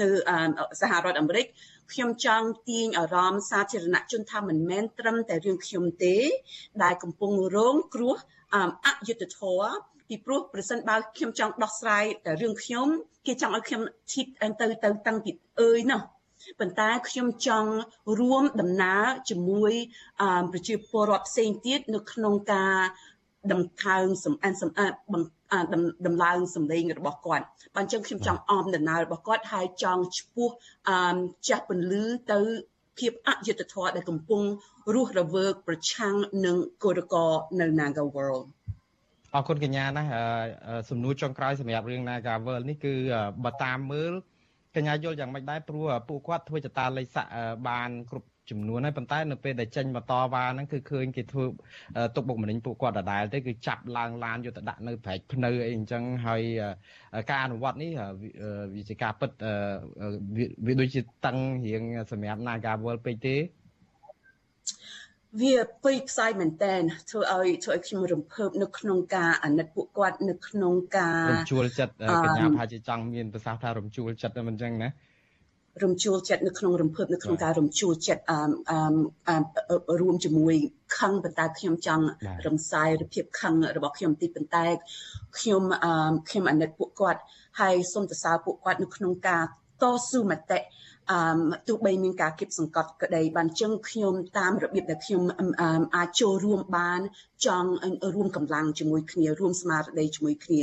[0.00, 0.06] នៅ
[0.80, 1.46] សហរដ្ឋអាមេរិក
[1.92, 6.16] ខ្ញុំចង់ទាញអារម្មណ៍សាធារណជនថាមិនមែនត្រឹមតែរឿងខ្ញុំទេ
[6.82, 8.16] ដែលកំពុងរងគ្រោះ
[8.86, 12.86] អយុត្តិធម៌ ពីព្រោះប្រសិនបើខ្ញុំចង់ដោះស្រាយតែរឿងខ្ញុំ
[13.26, 16.00] គេចង់ឲ្យខ្ញុំឈិតទៅទៅតាំងពីអើយណោះ
[16.60, 17.70] ប៉ុន្តែខ្ញុំចង់
[18.18, 19.72] រួមដំណើរជាមួយ
[20.52, 22.76] ប្រជាពលរដ្ឋផ្សេងទៀតនៅក្នុងការ
[23.52, 24.92] ដំកើងសំអានសំអាត
[26.06, 30.48] ដំឡើងសម្លេងរបស់គាត់បើអញ្ចឹងខ្ញុំចង់អមដំណើររបស់គាត់ហើយចង់ឈ្មោះ
[30.88, 31.16] អឺ
[31.48, 32.38] ចាស់ពន្លឺទៅ
[32.98, 34.42] ភាពអយុត្តិធម៌ដែលកំពុង
[34.94, 36.14] រស់រវើកប្រឆាំង
[36.46, 37.14] នឹងកោរក
[37.60, 38.46] នៅ Naga World
[39.34, 40.04] អរគុណកញ្ញាណា
[40.90, 42.94] សំណួរចុងក្រោយសម្រាប់រឿង Naga World នេះគឺ
[43.44, 44.12] បើតាមមើល
[44.76, 47.26] កញ្ញាយល់យ៉ាងម៉េចដែរព្រោះពួកគាត់ធ្វើចតាលេខស័ក
[47.68, 51.44] បានគ្រប់ចំនួនហើយប៉ុន្តែនៅពេលដែលចេញមកតវ៉ាហ្នឹងគឺឃើញគេធ្វើ
[52.16, 56.42] ទុកបុកម្នេញពួកគាត់ដដែលទេគឺចាប់ឡើងឡានយកទៅដាក់នៅប្រែកភ្នៅអីអញ្ចឹងហើយ
[57.30, 57.90] ការអនុវត្តនេះ
[58.74, 59.30] វាជាការពិត
[60.66, 63.36] វាដូចជាតឹងរៀងសម្រាប់ Nagawal ពេកទេ
[65.42, 71.92] វាពេញផ្សាយមែនតែនធ្វើឲ្យធ្វើឲ្យខ្ញុំរំភើបនៅក្នុងការអាណិតពួកគាត់នៅក្នុងការរំជួលចិត្ត
[72.24, 74.90] កញ្ញាប្រហែលជាចង់មានប្រសាសន៍ថារំជួលចិត្តមិនអញ្ចឹងណា
[75.82, 80.54] រំជួលចិត្តនៅក្នុងរំភើបនៅក្នុងការរំជួលចិត្តអឺរួមជាមួយ
[80.98, 82.04] ខឹងប៉ុន្តែខ្ញុំចង់
[82.46, 84.66] រំសាយរូបភាពខឹងរបស់ខ្ញុំទីប៉ុន្តែ
[85.38, 87.20] ខ្ញុំអឺខ្ញុំអាណិតពួកគាត់
[87.60, 89.44] ហើយសូមសរសើរពួកគាត់នៅក្នុងការ
[89.84, 90.60] តស៊ូមតិ
[91.10, 91.18] អឺ
[91.68, 95.22] ទោះបីមានការគៀបសង្កត់ក្តីបានចឹងខ្ញុំតាមរបៀបដែលខ្ញុំ
[95.96, 97.00] អាចចូលរួមបាន
[97.46, 97.70] ចង់
[98.14, 100.62] រួមកម្លាំងជាមួយគ្នារួមស្មារតីជាមួយគ្នា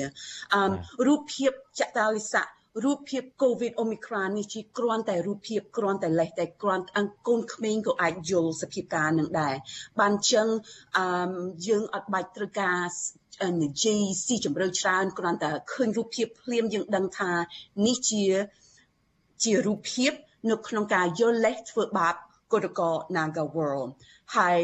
[0.54, 0.64] អឺ
[1.08, 2.48] រូបភាពចតាលិស័ក
[2.86, 9.56] រូបភាព COVID Omicron នេះជាគ្រាន់តែរូបភាពគ្រាន់តែលេសតែគ្រាន់អង្គកូនក្មេងក៏អាចយល់សភាពការនឹងដែរ
[10.00, 10.48] បានចឹង
[10.98, 11.06] អឺ
[11.68, 12.80] យើងអត់បាច់ត្រូវការ
[13.64, 17.32] និយាយស៊ីជម្រៅច្រើនគ្រាន់តែឃើញរូបភាពភ្លាមយើងដឹងថា
[17.86, 18.26] នេះជា
[19.44, 20.12] ជារូបភាព
[20.50, 22.16] នៅក្នុងការយល់លេសធ្វើបាប
[22.52, 22.82] កុរក
[23.16, 23.90] Naga World
[24.38, 24.60] ហើយ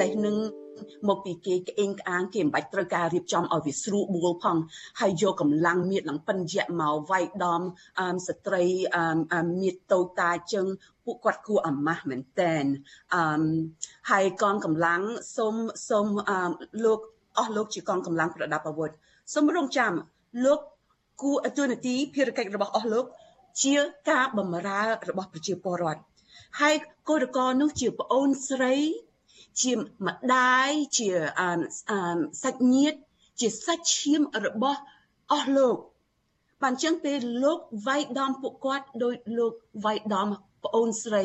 [0.00, 0.36] លេសនឹង
[1.08, 4.56] មកពីគេក្អេងក្អាងគេមិនបាច់ត្រូវការរៀបចំឲ្យវាស្រួលបួលផង
[5.00, 7.60] ហើយយកកម្លាំងមៀតឡើងប៉ិនយៈមកវាយដំ
[8.26, 8.64] ស្ត្រី
[9.60, 10.66] មៀតតូចតាចឹង
[11.04, 12.64] ពួកគាត់គួរអាម៉ាស់មែនតែន
[13.14, 13.42] អឺ
[14.10, 15.00] ហើយកងកម្លាំង
[15.36, 15.54] សូម
[15.88, 16.06] សូម
[16.84, 16.98] លោក
[17.38, 18.90] អស់លោកជាកងកម្លាំងប្រដាប់អាវុធ
[19.34, 19.92] សូមរងចាំ
[20.44, 20.60] លោក
[21.22, 23.04] គួរអតុនទីភារកិច្ចរបស់អស់លោក
[23.62, 23.76] ជា
[24.10, 26.02] ការបំរើរបស់ប្រជាពលរដ្ឋ
[26.60, 26.74] ហើយ
[27.08, 28.76] កោរកនោះជាប្អូនស្រី
[29.62, 29.72] ជា
[30.06, 31.10] ម្ដាយជា
[32.42, 32.98] សាច់ញាតិ
[33.40, 34.80] ជាសាច់ឈាមរបស់
[35.32, 35.76] អស់លោក
[36.62, 39.52] បានចឹងពេលលោកវាយដំពួកគាត់ដោយលោក
[39.84, 40.28] វាយដំ
[40.64, 41.24] ប្អូនស្រី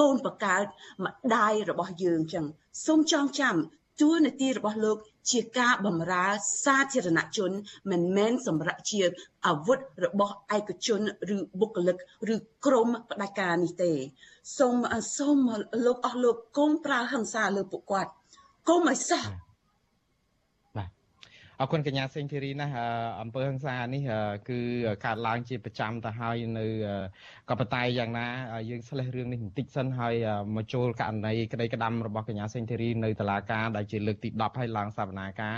[0.00, 0.64] កូនបកើត
[1.04, 2.44] ម្ដាយរបស់យើងចឹង
[2.86, 3.56] សូមចងចាំ
[4.00, 4.96] ទួលនីតិរបស់លោក
[5.30, 6.26] ជាការបម្រើ
[6.64, 7.50] សាធារណជន
[7.90, 9.00] មិនមែនសម្រាប់ជា
[9.46, 11.00] អាវុធរបស់ឯកជន
[11.36, 11.96] ឬបុគ្គលិក
[12.34, 13.92] ឬក្រុមផ្ដាច់ការនេះទេ
[14.58, 14.76] សូម
[15.16, 15.38] សូម
[15.86, 18.10] លោកអស់លោកកុំប្រើហិង្សាលើពួកគាត់
[18.68, 19.24] កុំឲ្យសោះ
[21.60, 22.74] អរគុណកញ្ញាសេងធីរីណាស់
[23.20, 24.02] អំពើហ ংস ានេះ
[24.48, 24.58] គឺ
[25.04, 26.66] កើតឡើងជាប្រចាំទៅហើយនៅ
[27.48, 28.26] ក៏ប៉ុន្តែយ៉ាងណា
[28.70, 30.14] យើងឆ្លេះរឿងនេះបន្តិចសិនហើយ
[30.56, 35.56] មកចូលករណីក្តីក្តាំរបស់កញ្ញាសេងធីរីនៅតុលាការដែលជាលើកទី10ហើយឡើងសវនាការ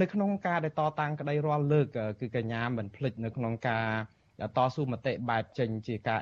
[0.00, 1.86] នៅក្នុងការដែលតតាំងក្តីរាល់លើក
[2.20, 3.86] គឺកញ្ញាមិនភ្លេចនៅក្នុងការ
[4.56, 6.18] តស៊ូមតិបែបចេញជាការ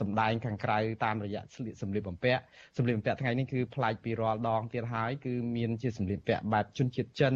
[0.00, 2.40] សម្ដែងខាងក្រៅតាមរយៈស្លៀកសម្លៀកបំពាក់
[2.76, 7.34] សម្លៀកបំពាក់ថ្ងៃនេះគឺប្លែកពីរាល់ដងទៀតហើយគឺមានជាសម្លៀកបំពាក់បែបជនជាតិចិន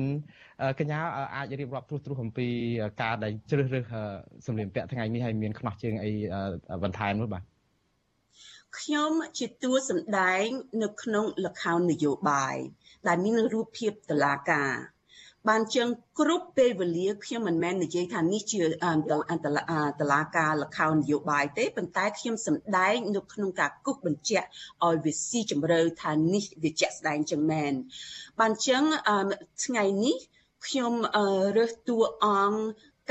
[0.78, 0.98] កញ្ញា
[1.34, 2.48] អាចរៀបរាប់ទ្រុសទ្រុសអំពី
[3.02, 3.84] ការដែលជ្រើសរើស
[4.46, 6.12] សម្លៀកបំពាក់ថ្ងៃនេះហើយមានខ្នោះជើងអី
[6.84, 7.42] បន្ថែមនោះបាទ
[8.78, 10.46] ខ្ញុំជាតួសម្ដែង
[10.82, 12.56] នៅក្នុងលខោននយោបាយ
[13.06, 14.72] ដែលមានរូបភាពតឡាការ
[15.48, 18.62] បានចឹងគ្រប់ពេលវេលាខ្ញុំមិនមែននិយាយថានេះជា
[20.00, 24.46] តឡាការលខោននយោបាយទេប៉ុន្តែខ្ញុំសម្ដែងនៅក្នុងការគូសបញ្ជាក់
[24.87, 27.72] ឲ្យវាស៊ីជម្រៅថានេះវាជាក់ស្ដែងចឹងមែន
[28.40, 28.82] បានចឹង
[29.64, 30.16] ថ្ងៃនេះ
[30.66, 30.92] ខ្ញុំ
[31.56, 32.58] រើសតួអង្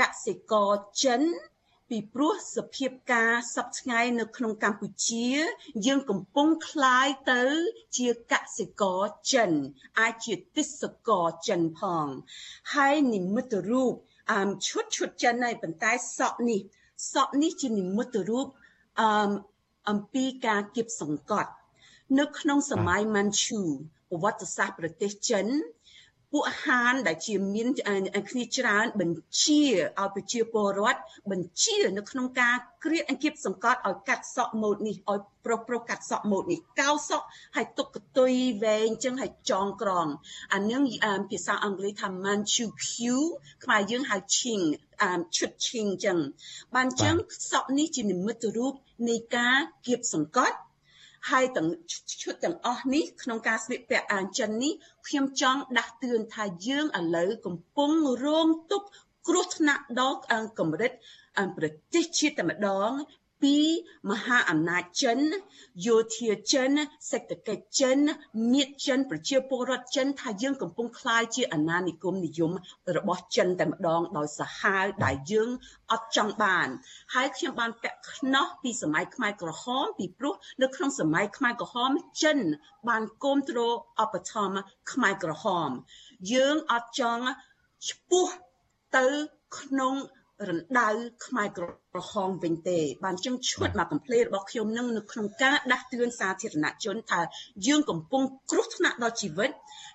[0.00, 0.70] កសិករ
[1.02, 1.22] ចិន
[1.89, 5.27] ពីព្រោះសភាពការសពថ្ងៃនៅក្នុងកម្ពុជា
[5.85, 7.41] យើងកំពុងคล้ายទៅ
[7.97, 9.01] ជាកសិករ
[9.33, 9.51] ចិន
[9.99, 12.07] អាចជាទេសកលចិនផង
[12.73, 13.93] ហើយនិមិត្តរូប
[14.31, 16.59] អមឈុតឈុតចិនហើយប៉ុន្តែសក់នេះ
[17.13, 18.47] សក់នេះជានិមិត្តរូប
[19.01, 19.29] អម
[19.89, 21.51] អំពីការគៀបសង្កត់
[22.19, 23.61] នៅក្នុងសម័យម៉ាន់ឈូ
[24.09, 25.45] ប្រវត្តិសាស្ត្រប្រទេសចិន
[26.32, 29.62] ពួកហានដែលជាមានគ្នាច្រើនបញ្ជា
[30.00, 38.32] ឲ្យប្រជាពលរដ្ឋបញ្ជានៅក្នុងការគ្រៀតអង្គាបសង្កត់ឲ្យកាត់សក់ម៉ូតនេះឲ្យប្រុសប្រុសកាត់សក់ម៉ូតនេះកៅសក់ហើយទុកកតុយ
[38.64, 40.06] វែងចឹងហើយចងក្រង
[40.54, 40.82] អានឹង
[41.30, 42.90] ភាសាអង់គ្លេសថា Manchu Q
[43.64, 44.64] ខ្មែរយើងហៅ Ching
[45.36, 46.18] ឈុត Ching ចឹង
[46.74, 47.14] បានចឹង
[47.50, 48.74] សក់នេះជានិមិត្តរូប
[49.08, 50.56] នៃការគៀបសង្កត់
[51.30, 51.68] ហើយទាំង
[52.22, 54.72] ឈុតទាំងអស់នេះក្នុងការស្លៀកពាក់អាវចិននេះ
[55.08, 57.90] ខ្ញុំចង់ដាស់តឿនថាយើងឥឡូវកំពុង
[58.24, 58.88] រងទុក្ខ
[59.28, 60.18] គ្រោះថ្នាក់ដល់
[60.58, 60.92] កម្រិត
[61.56, 62.92] ប្រទេសជាតិតែម្ដង
[63.43, 63.57] ពី
[64.11, 65.19] មហាអំណាចចិន
[65.85, 66.71] យោធាចិន
[67.11, 67.97] សេដ្ឋកិច្ចចិន
[68.53, 72.51] មាតចិនប្រជាពលរដ្ឋចិនថាយើងកំពុងคล้ายជាអាណានិគមនិយម
[72.97, 75.49] របស់ចិនតែម្ដងដោយសាហាវដែលយើង
[75.91, 76.67] អត់ចង់បាន
[77.13, 81.91] ហើយខ្ញុំបានពាក់ខ្នោះពីសម័យខ្មែរក្រហមពីព្រោះនៅក្នុងសម័យខ្មែរក្រហម
[82.23, 82.37] ចិន
[82.89, 84.51] បានគ្រប់គ្រងអបឋម
[84.91, 85.69] ខ្មែរក្រហម
[86.33, 87.25] យើងអត់ចង់
[87.89, 88.27] ឈ្មោះ
[88.97, 89.05] ទៅ
[89.59, 89.95] ក្នុង
[90.49, 90.89] រណ្ដៅ
[91.25, 97.21] ខ្មែរក្រហមវិញទេ បានចឹងឈុតមកកំភ្លេរបស់ខ្ញុំនឹងនៅក្នុងការដាស់តឿនសាធារណជនថា
[97.67, 99.49] យើងកំពុងគ្រោះថ្នាក់ដល់ជីវិត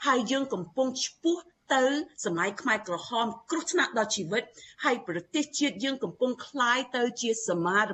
[0.06, 1.38] ហើយយើងកំពុងឈ្មោះ
[1.74, 1.84] ទៅ
[2.24, 4.42] សម័យខ្មែរក្រហមគ្រោះថ្នាក់ដល់ជីវិត
[4.84, 7.84] ហើយប្រទេសជាតិយើងកំពុងคล้ายទៅជាសមារ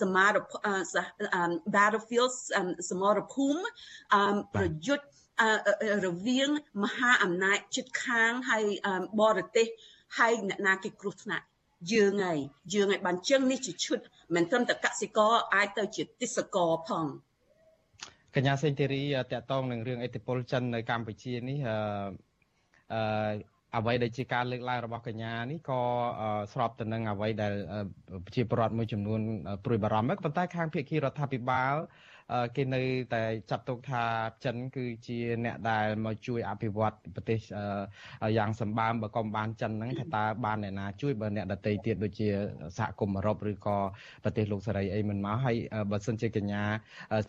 [0.00, 0.30] សមារ
[1.74, 2.32] battlefield
[2.90, 3.60] សមរភូមិ
[4.54, 5.06] ប្រយុទ្ធ
[6.06, 6.50] រវាង
[6.84, 8.64] មហាអំណាចជិតខាងហើយ
[9.20, 9.66] បរទេស
[10.18, 11.46] ហើយអ្នកណាគេគ្រោះថ្នាក់
[11.93, 12.39] យើងហើយ
[12.73, 13.99] យើងឲ្យបានជឹងនេះជាឈុត
[14.35, 17.05] មិនត្រឹមតែកសិករអាចទៅជាទេសករផង
[18.35, 21.77] កញ្ញាសេងធីរីតកតងនឹងរឿងអេតិពលចិននៅកម្ពុជានេះអឺ
[22.93, 23.01] អឺ
[23.77, 25.81] អ្វីដែលជាការលើកឡើងរបស់កញ្ញានេះក៏
[26.53, 27.53] ស្របទៅនឹងអ្វីដែល
[28.25, 29.21] ប្រជាពលរដ្ឋមួយចំនួន
[29.65, 31.75] ព្រួយបារម្ភប៉ុន្តែខាងភាគីរដ្ឋាភិបាល
[32.55, 32.81] គេនៅ
[33.13, 34.03] តែចាត់ទុកថា
[34.45, 37.39] ចិនគឺជាអ្នកដែលមកជួយអភិវឌ្ឍប្រទេស
[38.37, 42.29] យ៉ាងសម្បើមបើកុំបានចិនហ្នឹងថាតើបានអ្នកណាជួយបើអ្នកដតីទៀតដូចជា
[42.77, 43.77] សហគមន៍អឺរ៉ុបឬក៏
[44.23, 45.55] ប្រទេសលោកសេរីអីមិនមកហើយ
[45.91, 46.63] បើសិនជាកញ្ញា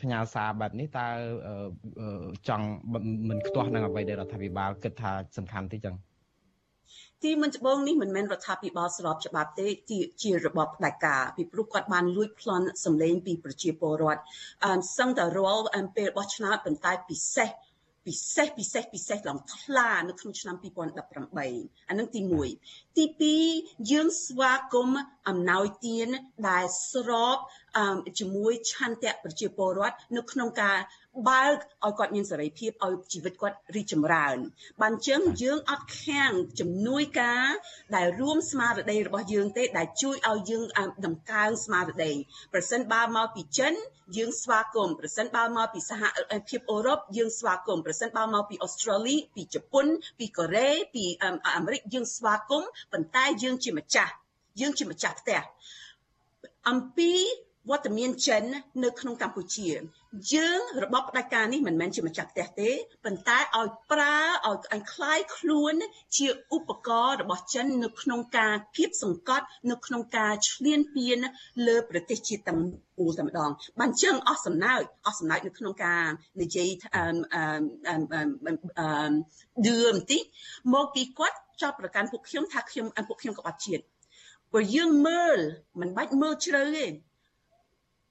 [0.03, 1.07] ផ្ញើសារបែបនេះតើ
[2.49, 2.67] ចង់
[3.29, 5.97] មិនខ្ទាស់នឹងអ្វីដែលរដ្ឋាភិបាលគិតថាសំខាន់ទេចឹង
[7.23, 9.69] ទីមុនច្បងនេះមិនមែនរដ្ឋាភិបាលស្របច្បាប់ទេ
[10.23, 14.23] ជារបបផ្ដាច់ការពីព្រោះគាត់បានលួចប្លន់សម្លេងពីប្រជាពលរដ្ឋ
[14.65, 15.65] អឺសឹងតែរាល់
[15.97, 17.51] ពេលបោះឆ្នោតប៉ុន្តែពិសេស
[18.07, 22.21] ពិសេសពិសេសពិសេសឡើងថ្លានៅក្នុងឆ្នាំ2018អានឹងទី
[22.61, 23.05] 1ទី
[23.49, 26.09] 2យើងស្វាគមន៍អំណោយទាន
[26.49, 27.37] ដែលស្រប
[28.19, 30.79] ជាមួយឆន្ទៈប្រជាពលរដ្ឋនៅក្នុងការ
[31.29, 34.37] បើកឲ្យគាត់មានសេរីភាពឲ្យជីវិតគាត់រីកចម្រើន
[34.83, 37.45] បានចឹងយើងអត់ខាំងជំនួយការ
[37.97, 40.65] ដែលរួមស្មារតីរបស់យើងទេ ដែលជួយឲ្យយើង
[41.07, 42.13] ដង្កើងស្មារតី
[42.53, 43.75] ប្រសិនបើមកពីចិន
[44.17, 46.03] យើងស្វាគមន៍ប្រសិនបើមកពីសហ
[46.49, 49.87] ភាពអឺរ៉ុបយើងស្វាគមន៍ប្រសិនបើមកពីអូស្ត្រាលីពីជប៉ុន
[50.19, 51.05] ពីកូរ៉េពី
[51.49, 54.13] អាមេរិកយើងស្វាគមន៍ប៉ុន្តែយើងជាម្ចាស់
[54.61, 55.41] យើងជាម្ចាស់ផ្ទះ
[56.69, 57.13] អំពី
[57.70, 58.44] វត្តមានចិន
[58.84, 59.70] នៅក្នុងកម្ពុជា
[60.34, 62.70] យើងរបបផ្ដាច់ការនេះមិនមែនជាម្ចាស់ផ្ទះទេ
[63.06, 65.74] ប៉ុន្តែឲ្យប្រើឲ្យឲ្យคล้ายខ្លួន
[66.18, 71.18] ជាឧបករណ៍របស់ចិននៅក្នុងការគៀបសង្កត់នៅក្នុងការឈ្លានពាន
[71.68, 72.62] លើប្រទេសជាតិទាំង
[73.00, 76.04] មូលតែម្ដងបានជើងអស់សំណើចអស់សំណើចនៅក្នុងការ
[76.42, 77.44] និយាយអឺអឺ
[77.88, 79.08] អឺ
[79.66, 80.22] ឌឿបន្តិច
[80.74, 83.84] មកពីគាត់ចោទប្រកាន់ពួកខ្ញុំថាខ្ញុំពួកខ្ញុំក្បត់ជាតិ
[84.52, 85.40] ព្រោះយើងមើល
[85.82, 86.86] មិនបាច់មើលជ្រៅទេ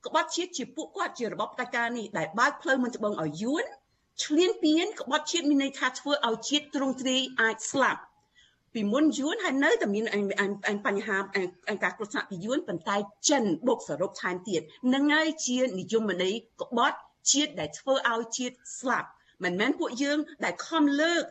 [0.06, 3.66] ក្បត់ជាតិជាពួកគាត់ជារបបផ្ដាច់ការនេះដែលបើកផ្លូវមិនត្បូងឲ្យយួន
[4.24, 8.02] ឈ្លានពានក្បត់ជាតិមានន័យថាធ្វើឲ្យជាតិទ្រង់ទ្រាយអាចស្លាប់
[8.74, 10.06] ពីមុនយួនហើយនៅតែមាន
[10.86, 11.18] បញ្ហា
[11.84, 12.96] ការគ្រោះថ្នាក់ពីយួនប៉ុន្តែ
[13.30, 14.62] ចិនបុកសរុបថែមទៀត
[14.94, 16.98] នឹងហើយជានិយមន័យក្បត់
[17.32, 19.10] ជាតិដែលធ្វើឲ្យជាតិស្លាប់
[19.44, 21.24] មិនមែនពួកយើងដែលខំលើក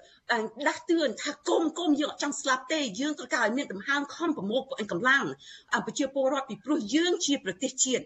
[0.69, 4.61] ដាស់តឿនថាគុំគុំយើងអត់ចង់ស្លាប់ទេយើងត្រូវការឲ្យមានដំណើរខំប្រមូល
[4.93, 5.25] កម្លាំង
[5.87, 8.05] ប្រជាពលរដ្ឋពីព្រោះយើងជាប្រទេសជាតិ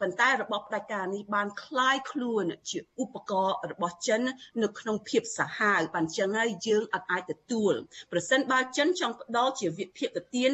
[0.00, 4.20] ប៉ុន្តែរបបផ្ដាច់ការនេះបានคล้ายខ្លួនជាឧបករណ៍របស់ចិន
[4.62, 7.72] នៅក្នុងភាពសាហាវបានចឹងហើយយើងអត់អាចទទួល
[8.12, 10.50] ប្រសិនបើចិនចង់ផ្ដល់ជាវិភាគទាន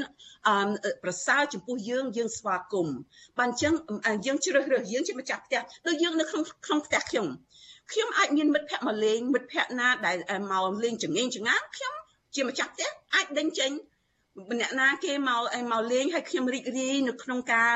[0.48, 2.96] អឺប្រសើរចំពោះយើងយើងស្វាគមន៍
[3.38, 3.74] បានចឹង
[4.26, 7.26] យើងជ្រើសរើសយើងជាម្ចាស់ផ្ទះដូចយើងនៅក្នុងក្នុងផ្ទះខ្ញុំ
[7.92, 10.16] ខ្ញុំអាចមានមិត្តភ័ក្តិមកលេងមិត្តភ័ក្តិណាដែល
[10.52, 11.94] មកលេងចងេងចងានខ្ញុំ
[12.34, 13.70] ជាម្ចាស់ផ្ទះអាចដេញចេញ
[14.60, 17.72] អ្នកណាគេមកមកលេងឲ្យខ្ញុំរីករាយនៅក្នុងការ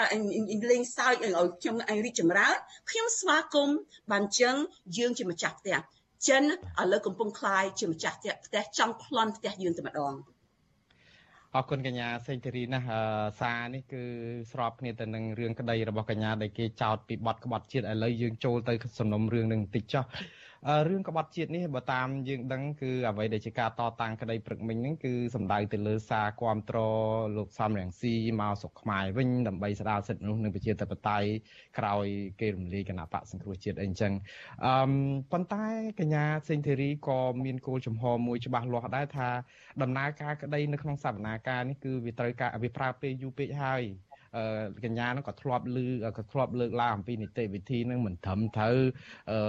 [0.70, 2.54] លេងសើចឲ្យខ្ញុំរីកចម្រើន
[2.90, 3.78] ខ្ញុំស្វាគមន៍
[4.10, 4.56] បានចឹង
[4.96, 5.76] យើងជាម្ចាស់ផ្ទះ
[6.28, 10.14] ចិនឥឡូវកំពុងคลายជាម្ចាស់ផ្ទះផ្ទះចង់ប្លន់ផ្ទះយើងតែម្ដង
[11.54, 12.86] អរគុណកញ្ញាសេងធារីណាស់
[13.40, 14.02] សារនេះគឺ
[14.52, 20.04] ស្របគ្នាទៅនឹងរឿងក្តីរបស់កញ្ញាដែលគេចោទពីបទក្បត់ជាតិឥឡូវយើងចូលទៅសំណុំរឿងនឹងបន្តិចចុះ
[20.87, 26.77] រឿងក្បត់ជាតិនេះបើតាមយើងដឹងគឺអ្វីដែលជាការតតាំងក្តីព្រឹកមិញហ្នឹងគឺសំដៅទៅលើសារគាំទ្រ
[27.37, 31.29] លោកសំរងស៊ីមកស្រុកខ្មែរវិញដើម្បីស្ដារសិទ្ធិមនុស្សនិងប្រជាធិបតេយ្យ
[31.77, 32.05] ក្រោយ
[32.39, 34.13] គេរំលាយគណៈបកសង្គ្រោះជាតិអីចឹង
[34.65, 34.73] អឺ
[35.31, 35.65] ប៉ុន្តែ
[35.99, 39.29] កញ្ញាសេងធីរីក៏មានគោលចំហមួយច្បាស់លាស់ដែរថា
[39.81, 43.83] ដំណើរការក្តីនៅក្នុងសវនាការនេះគឺវាត្រូវការវាប្រើពេលយូរពេកហើយ
[44.83, 45.77] កញ្ញានឹងក៏ធ្លាប់ឮ
[46.17, 48.77] ក៏ធ្លាប់លើកឡើងអំពីនីតិវិធីនឹងមិនត្រឹមត្រូវ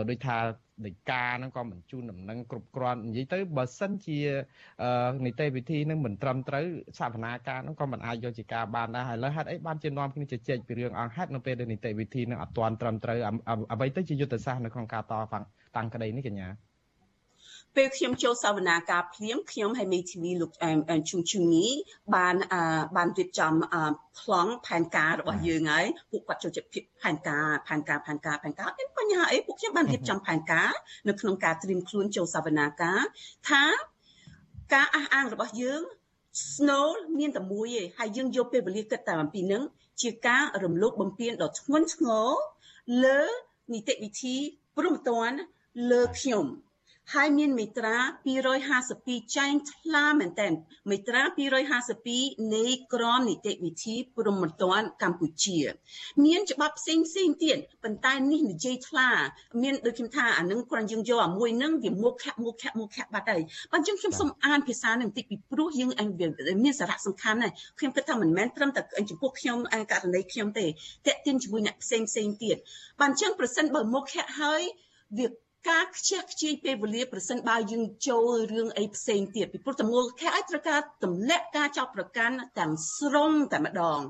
[0.09, 0.39] ដូចថា
[0.87, 4.19] ដីកាហ្នឹងក៏មិនជូនដំណឹងគ្រប់គ្រាន់និយាយទៅបើសិនជា
[5.27, 6.65] នីតិវិធីនឹងមិនត្រឹមត្រូវ
[6.99, 13.19] សវនាការហ្នឹងក៏មិនអាចយកជាការបានដែរហើយលើហេតុអីបានជានាំគ្នាជជែកពីរឿងអង្គហេតុនៅពេលដែលនីតិវិធីនឹងអត់ទាន់ត្រឹមត្រូវ
[13.73, 15.15] អ្វីទៅជាយុទ្ធសាស្ត្រនៅក្នុងការត
[15.77, 16.49] តាំងក្តីនេះកញ្ញា
[17.77, 20.51] ពេលខ្ញុំចូលសវនាការភ្លាមខ្ញុំហើយមេធាវីលោក
[21.11, 21.67] ជុងជុងនី
[22.15, 22.37] បាន
[22.97, 23.53] បានរៀបចំ
[24.21, 26.69] ប្លង់ផែនការរបស់យើងហើយពួកគាត់ចូលចិត្ត
[27.03, 30.71] ផែនការផែនការផែនការផែនការមានបញ្ហាអីពួកខ្ញុំបានរៀបចំផែនការ
[31.09, 33.01] នៅក្នុងការត្រៀមខ្លួនចូលសវនាការ
[33.49, 33.63] ថា
[34.75, 35.83] ការអះអាងរបស់យើង
[36.53, 36.87] snow
[37.19, 39.63] មានតែមួយឯងហើយយើងយកពេលវេលាគិតតែអំពីនឹង
[40.03, 42.31] ជាការរំលោភបំពានដ៏ធ្ងន់ធ្ងរ
[43.05, 43.21] លើ
[43.73, 44.37] នីតិវិធី
[44.77, 45.37] ព្រមតាន់
[45.91, 46.47] លើខ្ញុំ
[47.15, 47.97] ហើយមានមេត្រា
[48.67, 50.49] 252ចែងថ្លាមែនតើ
[50.91, 51.23] មេត្រា
[51.89, 55.59] 252នៃក្រមនីតិវិធីព្រហ្មទណ្ឌកម្ពុជា
[56.25, 59.11] មានច្បាប់ផ្សេងផ្សេងទៀតប៉ុន្តែនេះនិយាយថ្លា
[59.63, 65.91] មានដូចខ្ញុំថាអានឹងគ្រាន់យើងយកអាមួយនឹងវាមុខខៈមុខខៈមុខខៈបាត់ហើយបើអញ្ចឹងខ្ញុំសូមអានភាសានឹងបន្តិចពីព្រោះយើង
[66.65, 69.59] មានសារៈសំខាន់ណាស់ខ្ញុំគិតថាមិនមែនត្រឹមតែចំពោះខ្ញុំ
[69.93, 70.67] ករណីខ្ញុំទេ
[71.07, 72.57] តេទៀងជាមួយអ្នកផ្សេងផ្សេងទៀត
[73.01, 74.63] បើអញ្ចឹងប្រសិនបើមុខខៈហើយ
[75.19, 75.27] វា
[75.71, 84.01] ការខ្ជះខ្ជាយពេលវេលាប្រសិនបើយើងចូលរឿងអីផ្សេងទៀតពីព្រោះតមូលខែឲ្យត្រូវការទម្លាក់ការចោទប្រកាន់ទាំងស្រុងតែម្ដង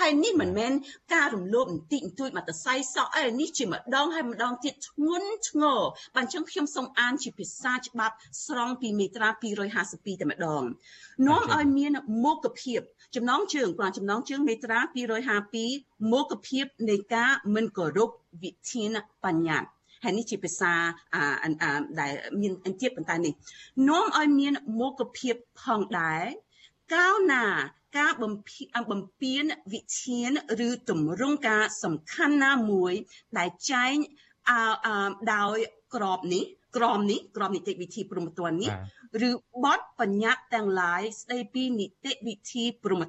[0.00, 0.72] ហើយនេះមិនមែន
[1.14, 5.80] ការរំលោភបន្តិចបន្តួចមកតសៃសក់អីនេះជាម្ដងហើយម្ដងទៀតធ្ងន់ធ្ងរ
[6.16, 8.14] បានចឹងខ្ញុំសូមអានជាភាសាច្បាប់
[8.46, 9.28] ស្រង់ពីមេត្រា
[9.74, 10.62] 252តែម្ដង
[11.28, 11.92] នាំឲ្យមាន
[12.24, 12.80] មុខភាព
[13.16, 14.80] ចំណងជើងព្រោះចំណងជើងមេត្រា
[15.46, 18.10] 252មុខភាពនៃការមិនគោរព
[18.42, 20.72] វិធានបញ្ញត្តិ ហើយនេះជាភាសា
[22.00, 23.32] ដែលមានអញ្ជើញប៉ុន្តែនេះ
[23.88, 26.24] នាំឲ្យមានមុខភាពផងដែរ
[26.94, 27.44] កាលណា
[27.98, 28.32] ការបំ
[28.90, 30.30] បំពេញវិធាន
[30.66, 32.92] ឬទម្រង់ការសំខាន់ណាមួយ
[33.38, 33.94] ដែលចែង
[35.34, 35.56] ដោយ
[35.94, 36.44] ក្របនេះ
[36.76, 38.72] ក្រមនេះក្រមនីតិវិធីព្រហ្មទណ្ឌនេះ
[39.28, 39.30] ឬ
[39.64, 43.02] បទបញ្ញត្តិទាំងឡាយស្ដីពីនីតិវិធីព្រហ្ម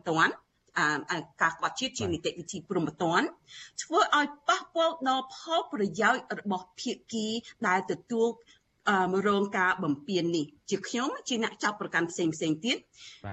[0.79, 3.25] ទណ្ឌការក្បត់ជាតិជានីតិវិធីព្រហ្មទណ្ឌ
[3.81, 7.27] ធ្វើឲ្យប៉ះពាល់ដល់ផលប្រយោជន៍របស់ភាគី
[7.67, 8.27] ដែលទទួល
[9.27, 12.77] រងការបំពេញនេះជាខ្ញុំជាអ្នកចាប់ប្រកាន់ផ្សេងផ្សេងទៀត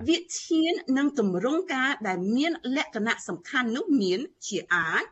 [0.09, 5.05] វិធាននិងទម្រង់ការដែលមានលក្ខណៈសំខាន់នោះមានជាអាច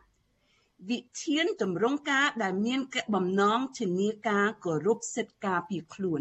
[0.91, 2.81] វិធានទម្រង់ការដែលមាន
[3.15, 6.21] បំណងធានាការគោរពសិទ្ធិការពារខ្លួន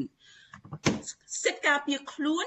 [1.44, 2.46] សិទ្ធិការពារខ្លួន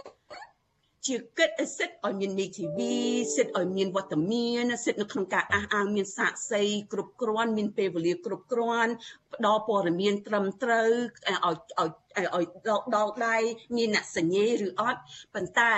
[1.07, 2.95] ជាគិតសិទ្ធឲ្យមាននីតិវិ
[3.37, 8.93] សិទ្ធឲ្យមានវត្តមានសិទ្ធនៅក្នុងការអះអាងមានសាកសីគ្រប់គ្រាន់មានពេលវេលាគ្រប់គ្រាន់
[9.35, 10.91] ផ្ដល់ព័ត៌មានត្រឹមត្រូវ
[11.29, 12.47] ឲ្យឲ្យឲ្យ
[12.95, 13.37] ដល់ដៃ
[13.77, 15.01] មានអ្នកសញ្ញេឬអត់
[15.35, 15.77] ប៉ុន្តែ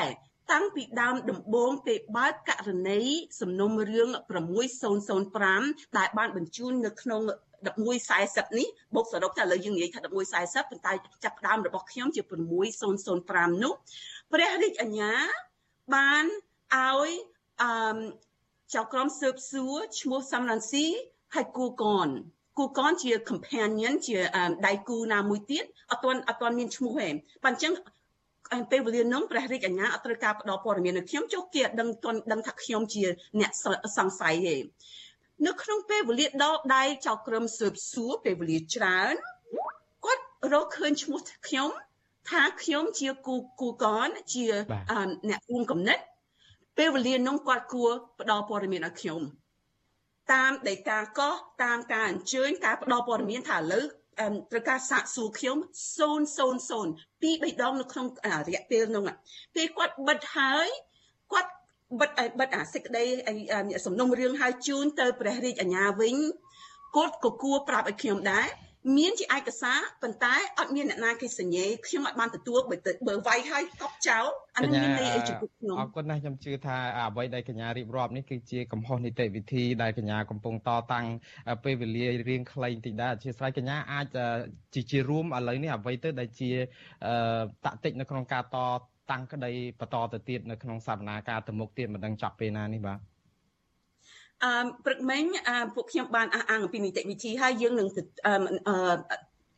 [0.52, 3.00] តាំងពីដើមដំបូងពេលបើកករណី
[3.40, 4.08] សំណុំរឿង
[4.82, 7.22] 6005ដែលបានបញ្ជូននៅក្នុង
[7.62, 10.92] 1140នេះបូកសរុបតែឥឡូវយើងនិយាយថា1140ប៉ុន្តែ
[11.24, 12.22] ចាប់ផ្ដើមរបស់ខ្ញុំជា
[12.92, 13.74] 6005នោះ
[14.32, 15.12] ព្រះរាជអាជ្ញា
[15.94, 16.24] បាន
[16.74, 17.10] ឲ្យ
[17.62, 17.98] អឺ
[18.74, 20.86] ចៅក្រមស៊ើបសួរឈ្មោះសំរងស៊ី
[21.34, 22.08] ហើយគូកន
[22.58, 24.18] គូកនជា companion ជា
[24.66, 27.08] ដៃគូណាមួយទៀតអត់ទាន់អត់ទាន់មានឈ្មោះទេ
[27.44, 27.72] បើអញ្ចឹង
[28.70, 33.04] ពេលវេលានោះព្រះរាជអាជ្ញាអត់ត្រូវការផ្ដល់ព័ត៌មាននៅខ្ញុំចុះគេដឹងទាន់ដឹងថាខ្ញុំជា
[33.40, 33.50] អ្នក
[33.96, 34.56] សង្ស័យទេ
[35.46, 39.14] នៅក្នុងពេលវេលាដល់ដៃចៅក្រមស៊ើបសួរពេលវេលាច្រើន
[40.04, 41.18] គាត់រកឃើញឈ្មោះ
[41.48, 41.70] ខ្ញុំ
[42.30, 44.46] ថាខ្ញុំជាគូគូកនជា
[45.28, 46.02] អ្នករួមកំណត់
[46.78, 49.20] ពេលវេលានោះគាត់គួរផ្ដល់ព័ត៌មានឲ្យខ្ញុំ
[50.32, 53.85] តាមដីកាកោះតាមការអញ្ជើញការផ្ដល់ព័ត៌មានថាឥឡូវ
[54.50, 55.56] ត្រូវការសាកសួរខ្ញុំ
[56.58, 58.06] 000ពី3ដងនៅក្នុង
[58.48, 59.02] រយៈពេលនោះ
[59.54, 60.66] ពេលគាត់បិទហើយ
[61.32, 61.50] គាត់
[62.00, 63.04] បិទបិទអាសេចក្តី
[63.87, 66.16] សំណុំរឿងហើយជូនទៅព្រះរាជអាជ្ញាវិញ
[66.96, 68.46] គាត់ក៏គួរប្រាប់ឲ្យខ្ញុំដែរ
[68.96, 72.76] មានជាឯកសារប៉ុន្តែអត់មានអ្នកណាគេសញ្ញេខ្ញុំអត់បានទទួលបើ
[73.08, 81.06] បើវាយហើយកប់ចោលអានេះមានន័យអីចំពោះខ្ញុំអរគុណណាស់ខ្ញុំជឿថាអ្វីដែលកញ្ញារៀបរាប់នេះគឺជាកំហុសនីតិវិធីដែលកញ្ញាកំពុងតតាំង
[81.64, 84.06] ពេលវេលារៀងខ្លីបន្តិចដែរអធិស្ឋានកញ្ញាអាច
[84.74, 86.50] ជាជារួមឥឡូវនេះអ្វីទៅដែលជា
[87.64, 88.58] តតិចនៅក្នុងការត
[89.10, 93.12] តាំងក្តីបន្តទៅទៀតនៅក្នុងសវនាការទៅមុខទៀតមិនដឹងចប់ពេលណានេះបាទ
[94.44, 94.52] អឺ
[94.85, 95.24] ព្រឹកមិញ
[95.74, 97.88] ពួកខ្ញុំបានអះអាងអំពីនីតិវិធីហើយយើងនឹង
[98.26, 98.76] អឺ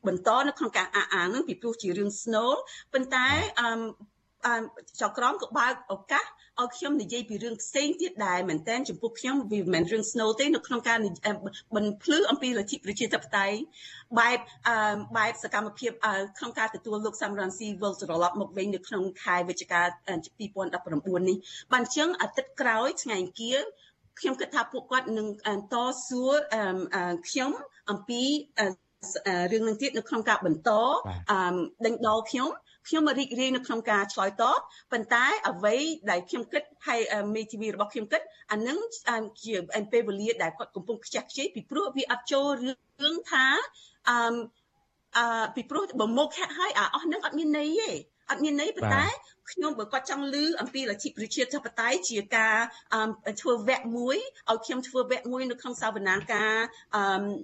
[0.07, 2.51] បន្តនៅក្នុងការអះអាងនឹងពីព្រោះជារឿង snow
[2.93, 3.27] ប៉ុន្តែ
[3.61, 3.69] អឺ
[4.47, 4.55] អឺ
[5.01, 6.25] ចៅក្រមក៏បើកឱកាស
[6.61, 10.99] ឲ្យខ្ញុំនិយាយពីរឿងផ្សេងទៀតដែរមែនតើចំពោះខ្ញុំវាមិនមែនរឿង snow ទេនៅក្នុងការ
[11.77, 13.57] បំភ្លឺអំពីលទ្ធិប្រជាធិបតេយ្យ
[14.19, 15.93] បែបអឺបែបសកម្មភាព
[16.39, 21.37] ក្នុងការទទួលលោកសំរងស៊ីវិលត្រឡប់មកវិញនៅក្នុងខែវិច្ឆិកា2019នេះ
[21.73, 23.59] បានអញ្ចឹងអាទិត្យក្រោយថ្ងៃអង្គារ
[24.21, 25.27] ខ្ញុំគិតថាពួកគាត់នឹង
[25.73, 25.75] ត
[26.07, 26.25] ស៊ូ
[27.29, 27.51] ខ្ញុំ
[27.91, 28.23] អំពី
[29.53, 30.71] រឿងនឹងទៀតនៅក្នុងការបន្ត
[31.87, 32.49] ដេញដោលខ្ញុំ
[32.89, 34.59] ខ្ញុំរីករាយនៅក្នុងការឆ្លើយតប
[34.93, 35.77] ប៉ុន្តែអ្វី
[36.11, 37.01] ដែលខ្ញុំគិតហើយ
[37.35, 38.23] មេធាវីរបស់ខ្ញុំគិត
[38.53, 38.79] អានឹង
[39.45, 39.55] ជា
[39.93, 42.49] ពេលវេលាដែលគាត់កំពុងខ្ជះខ្ជាយពីព្រោះវាអត់ចូល
[43.03, 43.47] រឿងថា
[44.09, 44.17] អឺ
[45.17, 47.91] អឺពីព្រោះបើមកខាក់ហើយអាអស់នឹងអត់មានន័យទេ
[48.31, 49.07] អត់មានន័យប៉ុន្តែ
[49.53, 52.57] ខ្ញុំបើគាត់ចង់លឺអំពីលទ្ធិប្រជាធិបតេយ្យជាការ
[53.41, 54.17] ធ្វើវគ្គមួយ
[54.51, 56.55] ឲ្យខ្ញុំធ្វើវគ្គមួយនៅក្នុងសាវនាការ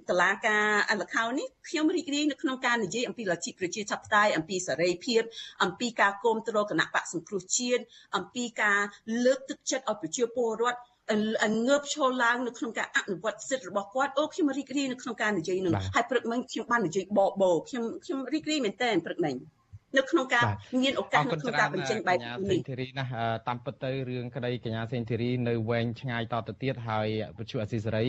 [0.09, 5.21] តឡាការលខោនេះខ្ញុំរីករាយនៅក្នុងការនិយាយអំពីលទ្ធិប្រជាធិបតេយ្យអំពីសេរីភាព
[5.63, 7.83] អំពីការគ្រប់គ្រងគណៈបកសង្គ្រោះជាតិ
[8.15, 8.79] អំពីការ
[9.25, 10.79] លើកទឹកចិត្តឲ្យប្រជាពលរដ្ឋ
[11.67, 19.35] ងើបឈរឡើងនៅក្នុងការអនុវត្តសិទ្ធិរបស់គាត់អូខ្ញុំរីករាយនៅក្នុងការនិយាយនឹងហើយព្រឹកមិញខ្ញុំបាននិយាយបបោខ្ញុំខ្ញុំរីករាយមែនតើព្រឹកមិញ
[19.97, 20.43] នៅក្នុងការ
[20.83, 23.05] មានឱកាសនៅក្នុងការបញ្ចេញបែបនេះសេនធីរីណា
[23.47, 27.07] តាមពិតទៅរឿងក្តីកញ្ញាសេនធីរីនៅវែងឆ្ងាយតទៅទៀតហើយ
[27.39, 28.05] វិទ្យុអសីសេរី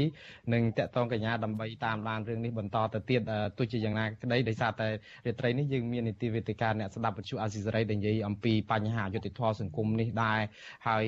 [0.54, 3.20] នឹងតាក់ទងកញ្ញាដើម្បីតាមដានរឿងនេះបន្តទៅទៀត
[3.58, 4.88] ទោះជាយ៉ាងណាក្តីដោយសារតែ
[5.26, 10.40] រាត្រីនេះយើងមាននីតិវេទិកាអ្នកស្ដាប់វិទ្យុអសីសេរីដែលនិយាយអំពីបញ្ហាយុតិធធម៌សង្គមនេះដែរ
[10.88, 11.04] ហើយ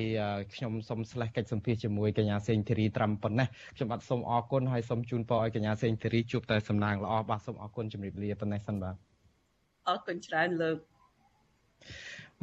[0.53, 9.14] ខ្ញុំសូមស្លេះកិច្ចសម្ភាសជាមួយកញ្ញាសេនធីរីត្រឹមប៉ុណ្ណេះខ្ញុំបាទសូមអរគុណហើយសូមជូនពរឲ្យកញ្ញាសេនធីរីជួបតែសំណាងល្អបាទសូមអរគុណជំរាបលាប៉ុណ្ណេះសិនបាទ
[9.87, 10.77] អរគុណច្រើនលោក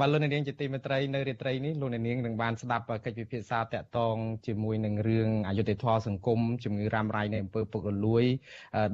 [0.01, 8.25] បាទលោកនាងជាទីមេត្រីនៅរាត្រីនេះលោកនាងនឹងបានស្ដាប់កិច្ចពិភាក្សាតាក់ទងជាមួយនឹងរឿងអយុធធម៌សង្គមជំងឺរ៉ាំរ៉ៃនៃអំពើពុករលួយ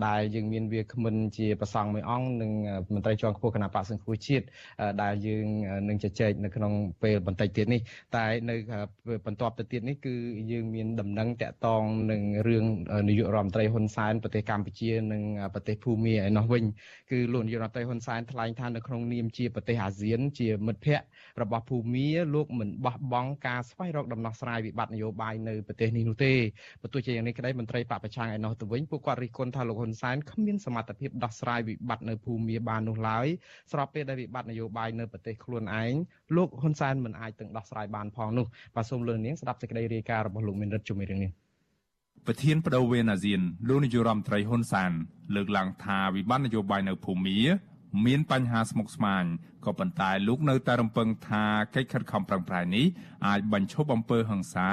[0.07, 2.53] ដែលយើងមានវាគ្មិនជាប្រសង់មួយអង្គនិង
[2.95, 4.45] មន្ត្រីជាន់ខ្ពស់គណៈបកសង្គ្រោះជាតិ
[5.03, 5.47] ដែលយើង
[5.89, 7.81] នឹងជជែកនៅក្នុងពេលបន្តិចទៀតនេះ
[8.17, 8.55] តែនៅ
[9.27, 10.15] បន្ទាប់ទៅទៀតនេះគឺ
[10.53, 12.65] យើងមានដំណឹងតាក់ទងនឹងរឿង
[13.09, 15.23] នាយករដ្ឋមន្ត្រីហ៊ុនសែនប្រទេសកម្ពុជានិង
[15.55, 16.65] ប្រទេសភូមាឯនោះវិញ
[17.11, 21.07] គឺលោកនាយករដ្ឋមន្ត្រីហ៊ុនសែនថ្លែងថានៅក្នុងនាមជាប្រទេសអាស៊ានជាមិត្តភ័ក្តិ
[21.43, 26.35] របស់ភូមាលោកមិនបោះបង់ការស្វែងរកដំណោះស្រាយវិបត្តិនយោបាយនៅប្រទេសនេះនោះទេ
[26.83, 33.27] បើទោះជាយ៉ាងនេះក្តីមន្ត្រីបពប្រឆាំងឯណោះទៅវិញពួកគាត់រិះគន់ថាលោកហ៊ុនសែនគ្មានសមត្ថភាពដោះស្រាយវិបត្តិនៅភូមាបាននោះឡើយ
[33.73, 35.95] ស្របពេលដែលវិបត្តិនយោបាយនៅប្រទេសខ្លួនឯង
[36.37, 38.47] លោកហ៊ុនសែនមិនអាចទាំងដោះស្រាយបានផងនោះ
[38.77, 41.31] បាទសូមលើនាងស្ដាប់សេចក្តីរាយការណ៍របស់លោកមានរិទ្ធជំរាបនេះ
[42.27, 44.93] ប្រធានបដូវវេនអាស៊ានលោកនាយរដ្ឋមន្ត្រីហ៊ុនសាន
[45.35, 47.39] លើកឡើងថាវិបត្តិនយោបាយនៅភូមា
[48.07, 49.25] មានបញ្ហាស្មុគស្មាញ
[49.65, 52.87] ក៏ប៉ុន្តែលោកនៅតែរំពឹងថាកិច្ចខិតខំប្រឹងប្រែងនេះ
[53.27, 54.69] អាចបញ្ឈប់អំពើហិង្សា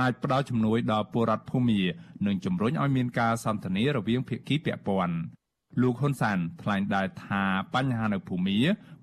[0.00, 1.80] អាចផ្ដល់ជំនួយដល់ពលរដ្ឋភូមា
[2.26, 5.16] និងជំរុញឲ្យមានការសន្ទនារវាងភាគីពាក់ព័ន្ធ
[5.80, 7.42] លោកហ៊ុនសានថ្លែងដែរថា
[7.74, 8.58] បញ្ហានៅភូមា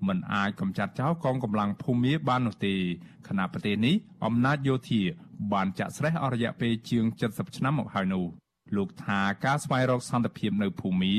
[0.07, 2.75] មិនអាចកម្ចាត់ចោលកងកម្លាំងភូមាបាននោះទេ
[3.27, 3.95] ខណៈប្រទេសនេះ
[4.25, 5.01] អំណាចយោធា
[5.53, 8.25] បានចាក់ស្រេះអស់រយៈពេលជាង70ឆ្នាំមកហើយនោះ
[8.75, 11.15] លោកថាការស្វែងរកសន្តិភាពនៅភូមា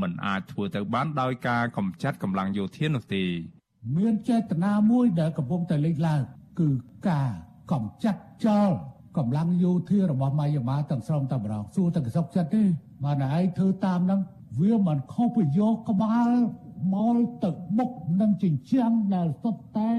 [0.00, 3.24] មិនអាចធ្វើទៅបានដោយការកម្ចាត់កម្លាំងយោធានោះទេ
[3.96, 6.20] មានចេតនាមួយដែលកំពុងតែលេចឡើង
[6.60, 6.68] គឺ
[7.08, 7.30] ការ
[7.72, 8.70] កម្ចាត់ចោល
[9.18, 12.62] កម្លាំងយោធារបស់ម៉ាយាម៉ាទាំងស្រុងតែម្ដងសួរតែកសុកចិត្តទេ
[13.04, 14.20] បានឯងធ្វើតាមហ្នឹង
[14.60, 16.30] វាមិនខុសពីយកក្បាល
[16.94, 17.90] មកទៅបុក
[18.20, 19.90] នឹងជញ្ជាំងដែលសុទ្ធតែ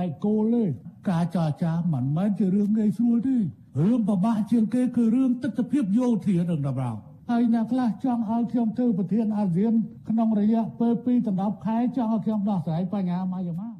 [0.00, 0.64] ដៃគោលទេ
[1.10, 3.36] ការចរចាមិនមែនជារឿងងាយស្រួលទេ
[3.78, 6.96] រឿងប្របាក់ជាងគេគឺរឿងទស្សនវិជ្ជាយោធានឹងតម្រង
[7.30, 9.72] ហើយអ្នកខ្លះចង់ឲ្យខ្ញុំធ្វើប្រធានអាស៊ាន
[10.08, 13.70] ក្នុងរយៈពេល2ដល់10ខែចង់ឲ្យខ្ញុំដោះស្រាយបញ្ហាម៉ាយាម៉ា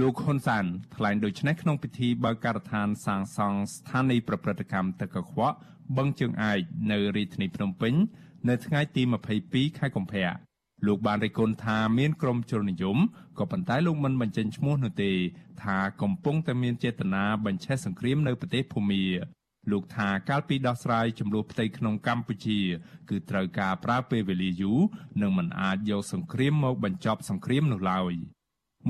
[0.00, 0.64] លោកហ៊ុនសាន
[0.96, 5.56] ថ្លែងដូចនេះក្នុងពិធីបើកការដ្ឋានសាងសង់ស្ថានីយប្រព្រឹត្តកម្មទឹកកខ្វក់
[5.96, 6.60] បឹងជើងឯក
[6.92, 7.94] នៅរាជធានីភ្នំពេញ
[8.48, 9.02] នៅថ្ងៃទី
[9.40, 10.30] 22ខែកុម្ភៈ
[10.86, 12.98] លោកបានរិះគន់ថាមានក្រុមជននិយម
[13.38, 15.12] ក៏ប៉ុន្តែលោកមិនបញ្ចេញឈ្មោះនោះទេ
[15.62, 19.04] ថាកំពុងតែមានចេតនាបញ្ឆេះសង្គ្រាមនៅប្រទេសភូមា
[19.70, 22.58] លោកថាកាលពីដោះស្រាយចំនួនផ្ទៃក្នុងកម្ពុជា
[23.10, 24.78] គឺត្រូវការប្រើពេលវេលាយូរ
[25.22, 28.14] និងមិនអាចយកសង្គ្រាមមកបញ្ចប់សង្គ្រាមនោះឡើយ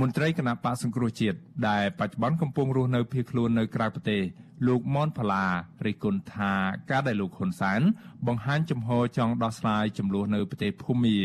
[0.01, 4.23] មន្ត្រីគណៈបកសង្គ្រោះជាតិដែលបច្ចុប្បន្នកំពុងរស់នៅភៀសខ្លួននៅក្រៅប្រទេស
[4.67, 5.47] លោកមនផល្លា
[5.87, 6.53] រិះគន់ថា
[6.91, 7.81] ការដែលលោកហ៊ុនសែន
[8.27, 11.19] បង្ហាញចំហចង់ដោះស្រាយចំនួននៅប្រទេសភូមា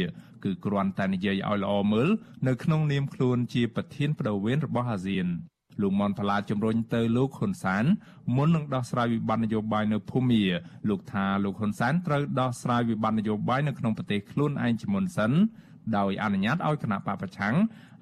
[0.44, 2.10] គឺគ្រាន់តែនិយាយឲ្យល្អមើល
[2.48, 5.28] នៅក្នុងនាមខ្លួនជាប្រធានបដូវវេនរបស់អាស៊ាន
[5.82, 7.86] លោកមនផល្លាជំរុញទៅលោកហ៊ុនសាន
[8.36, 10.44] មុននឹងដោះស្រាយវិបត្តិនយោបាយនៅភូមា
[10.90, 15.32] លោកថាលោកហ៊ុនសានត្រូវដោះស្រាយវិបត្តិនយោបាយនៅក្នុងប្រទេសខ្លួនឯងជាមុនសិន
[15.98, 17.56] ដោយអនុញ្ញាតឲ្យគណៈបកប្រឆាំង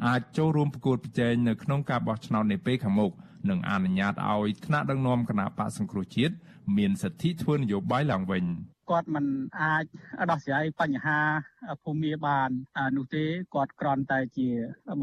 [0.07, 3.11] អាចចូលរួមប្រកួតប្រជែងនៅក្នុងការបោះឆ្នោតនាពេលខាងមុខ
[3.49, 6.34] និងអនុញ្ញាតឲ្យថ្នាក់ដឹកនាំគណៈបកសង្គ្រោះជាតិ
[6.78, 8.45] មានសិទ្ធិធ្វើនយោបាយឡើងវិញ
[8.89, 9.25] គាត់មិន
[9.61, 9.86] អាច
[10.31, 11.19] ដោះស្រាយបញ្ហា
[11.84, 12.49] ភូមិបាន
[12.97, 13.25] នោះទេ
[13.55, 14.49] គាត់គ្រាន់តែជា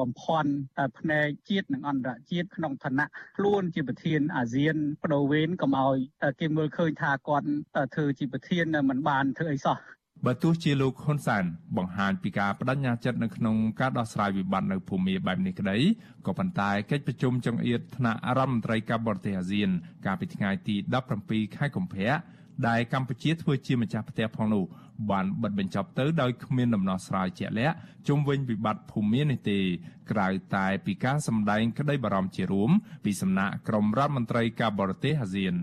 [0.01, 0.51] បំផន់
[0.99, 3.07] ផ្នែកជាតិនិងអន្តរជាតិក្នុងឋានៈ
[3.37, 5.97] ខ្លួនជាប្រធានអាស៊ានបដូវវេនកុំឲ្យ
[6.41, 7.47] គេមើលឃើញថាគាត់
[7.95, 9.79] ធ្វើជាប្រធានមិនបានធ្វើអីសោះ
[10.27, 11.45] បើទោះជាលោកហ៊ុនសែន
[11.77, 15.77] បង្ហាញពីការបដិញ្ញាចិត្តនៅក្នុងការដោះស្រាយវិបត្តិនៅភូមាបែបនេះក្តី
[16.27, 19.71] ក៏ប៉ុន្តែកិច្ចប្រជុំចង្អៀតថ្នាក់រដ្ឋមន្ត្រីការបរទេសអាស៊ាន
[20.07, 20.77] កាលពីថ្ងៃទី
[21.17, 22.11] 17ខែកុម្ភៈ
[22.69, 24.65] ដែលកម្ពុជាធ្វើជាម្ចាស់ផ្ទះផងនោះ
[25.11, 27.77] បានបិទបញ្ចប់ទៅដោយគ្មានដំណោះស្រាយជាក់លាក់
[28.09, 29.59] ជុំវិញវិបត្តិភូមិនេះទេ
[30.11, 32.71] ក្រៅតែពីការសម្ដែងក្តីបារម្ភជារួម
[33.05, 35.55] ពីសំណាក់ក្រុមរដ្ឋមន្ត្រីការបរទេសអាស៊ាន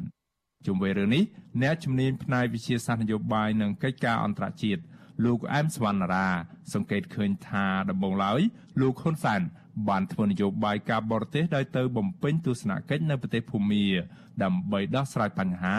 [0.66, 1.24] ជុំវិញរឿងនេះ
[1.62, 4.82] អ្នកជំនាញផ្នែកវិទ្យាសាស្ត្រនយោបាយនិងកិច្ចការអន្តរជាតិ
[5.26, 6.28] លោកអែមសវណ្ណារា
[6.74, 8.41] សង្កេតឃើញថាដំបូងឡើយ
[8.82, 9.41] លោកហ៊ុនសែន
[9.89, 13.86] បានធ្វើនយោបាយការបរទេសដោយទៅបំពេញទស្សនកិច្ចនៅប្រទេសភូមា
[14.43, 15.75] ដើម្បីដោះស្រាយបញ្ហា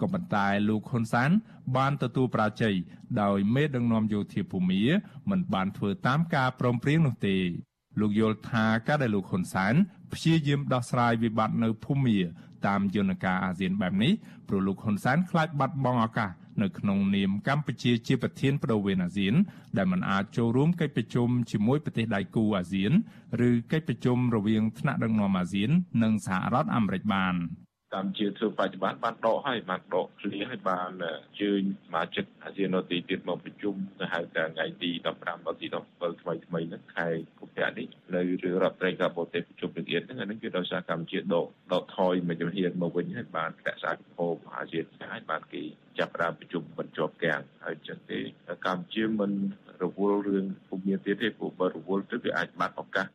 [0.00, 1.30] ក៏ប៉ុន្តែលោកហ៊ុនសែន
[1.76, 2.74] បានទទួលប្រាជ័យ
[3.22, 4.82] ដោយមេដឹកនាំយោធាភូមា
[5.30, 7.36] មិនបានធ្វើតាមការព្រមព្រៀងនោះទេ
[8.00, 9.74] លោកយល់ថាការដែលលោកហ៊ុនសែន
[10.12, 12.18] ព្យាយាមដោះស្រាយវិបត្តិនៅភូមា
[12.66, 14.12] តាមយន្តការអាស៊ានបែបនេះ
[14.48, 16.30] ព្រោះលោកហ៊ុនសែនខ្លាចបាត់បង់ឱកាស
[16.62, 19.34] នៅក្នុងនាមកម្ពុជាជាប្រធានបដូវវេនអាស៊ាន
[19.76, 22.92] ដែលមិនអាចចូលរួមកិច្ចប្រជុំជាមួយប្រទេសដៃគូអាស៊ាន
[23.48, 25.70] ឬកិច្ចប្រជុំរវាងថ្នាក់ដឹកនាំអាស៊ាន
[26.02, 27.36] និងសហរដ្ឋអាមេរិកបាន។
[27.94, 30.90] កម្ពុជាធ្វើបច្ចុប្បន្នបានដកហើយបានដកឃ្លាហើយបាន
[31.40, 34.90] ជើញសមាជិកអាស៊ាននៅទីទៀតមកប្រជុំទៅហៅថាថ្ងៃទី
[35.20, 37.08] 15ដល់ទី17ថ្មីថ្មីហ្នឹងខែ
[37.38, 45.62] កុម្ភៈនេះនៅរឿងរដ្ឋត្រីការបរទេសប្រជុំនឹងអៀនហ្នឹងអានេះគឺដោយសារកម្ពុជាដកដកថយមួយជំហានមកវិញហើយបានរក្សាពិភពអាស៊ានហើយបានគេ
[46.00, 48.18] ចាប់ផ្ដើមប្រជុំបញ្ចប់កាំងហើយចឹងទេ
[48.66, 49.32] កម្ពុជាមិន
[49.82, 53.06] រវល់រឿងពុំមានទៀតទេព្រោះបើរវល់ទៅវាអាចបាត់ឱកាស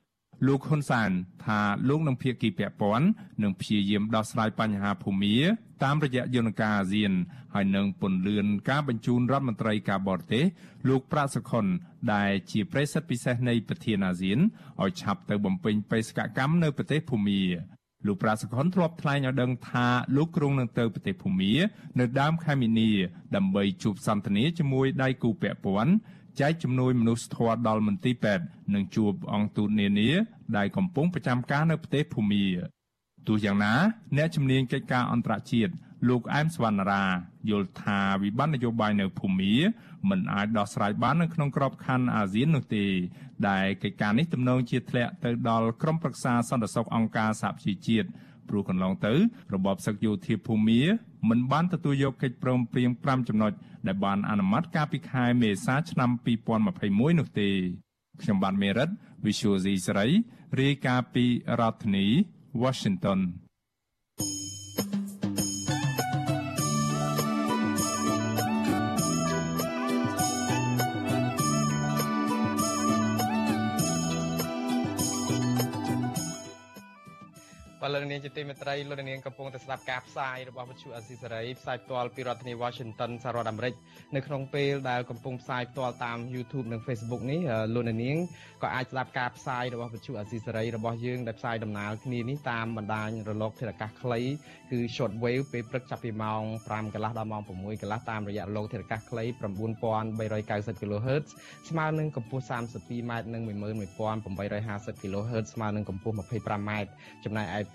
[0.48, 1.12] លោកហ៊ុនសាន
[1.46, 1.60] ថា
[1.90, 3.08] លោកនឹងភាគីពាក់ព័ន្ធ
[3.44, 5.36] នឹងព្យាយាមដោះស្រាយបញ្ហាភូមិ
[5.84, 7.12] តាមរយៈយន្តការអាស៊ាន
[7.54, 10.44] ហើយនឹងពន្លឿនការបញ្ជូនរដ្ឋមន្ត្រីការបរទេស
[10.90, 11.66] លោកប្រាក់សុខុន
[12.14, 14.40] ដែលជាប្រេសិតពិសេសនៃប្រធានអាស៊ាន
[14.84, 17.42] ឲ្យឆាប់ទៅបំពេញបេសកកម្មនៅប្រទេសភូមិ
[18.06, 21.54] លោកប្រាសុខុនធ្លាប់ថ្លែងឲ្យដឹងថាលោកគ្រងនឹងទៅប្រទេសភូមា
[22.00, 22.92] នៅដើមខែមីនា
[23.36, 25.94] ដើម្បីជួបសន្ទនាជាមួយដៃគូពាក់ព័ន្ធ
[26.40, 30.10] ចែកជំនួយមនុស្សធម៌ដល់មន្ទីរពេទ្យនិងជួបអង្គទូតនានា
[30.58, 32.46] ដែលកំពុងប្រចាំការនៅប្រទេសភូមា
[33.28, 33.74] ទោះយ៉ាងណា
[34.18, 35.74] អ្នកជំនាញកិច្ចការអន្តរជាតិ
[36.10, 37.06] លោកអែមសវណ្ណារា
[37.50, 39.54] យល់ថាវិបត្តិនយោបាយនៅភូមា
[40.10, 42.86] មិនអាចដោះស្រាយបាននៅក្នុងក្របខ័ណ្ឌអាស៊ាននោះទេ
[43.50, 48.08] ដែលកិច្ចការនេះទំនងជាធ្លាក់ទៅដល់ក្រុមប្រឹក្សាសន្តិសុខអង្គការសហប្រជាជាតិ
[48.50, 49.14] ព្រោះកន្លងទៅ
[49.54, 50.82] របបសឹកយោធាភូមា
[51.30, 53.54] មិនបានទទួលយកកិច្ចព្រមព្រៀង5ចំណុច
[53.88, 56.10] ដែលបានអនុម័តកាលពីខែមេសាឆ្នាំ
[56.66, 57.50] 2021នោះទេ
[58.22, 58.90] ខ្ញុំបានមេរិត
[59.26, 60.08] Visual C ស្រី
[60.62, 61.26] រាយការណ៍ពី
[61.60, 62.06] រដ្ឋធានី
[62.64, 63.20] Washington
[77.86, 83.74] បាទលោកនាងជាទីមេត្រីលោកនាងកំពុងតែស្ដាប់ការផ្សាយរបស់វិទ្យុអស៊ីសេរីផ្សាយផ្ទាល់ពីរដ្ឋធានី Washington សហរដ្ឋអាមេរិក
[84.16, 87.40] នៅក្នុងពេលដែលកំពុងផ្សាយផ្ទាល់តាម YouTube និង Facebook នេះ
[87.76, 88.18] លោកនាង
[88.64, 94.20] ក៏អាចស្ដាប់ការផ្សាយរបស់វិទ្យុអស៊ីសេរីរបស់យើងដែលផ្សាយដំណើរគ្នានេះតាមបណ្ដាញរលកធាតុអាកាសខ្លី
[94.72, 97.50] គឺ short wave ពេលព្រឹកចាប់ពីម៉ោង5កន្លះដល់ម៉ោង6
[97.82, 101.26] កន្លះតាមរយៈរលកធាតុអាកាសខ្លី9390 kHz
[101.70, 106.72] ស្មើនឹងកម្ពស់ 32m និង11850 kHz ស្មើនឹងកម្ពស់ 25m
[107.26, 107.75] ចំណែកឯ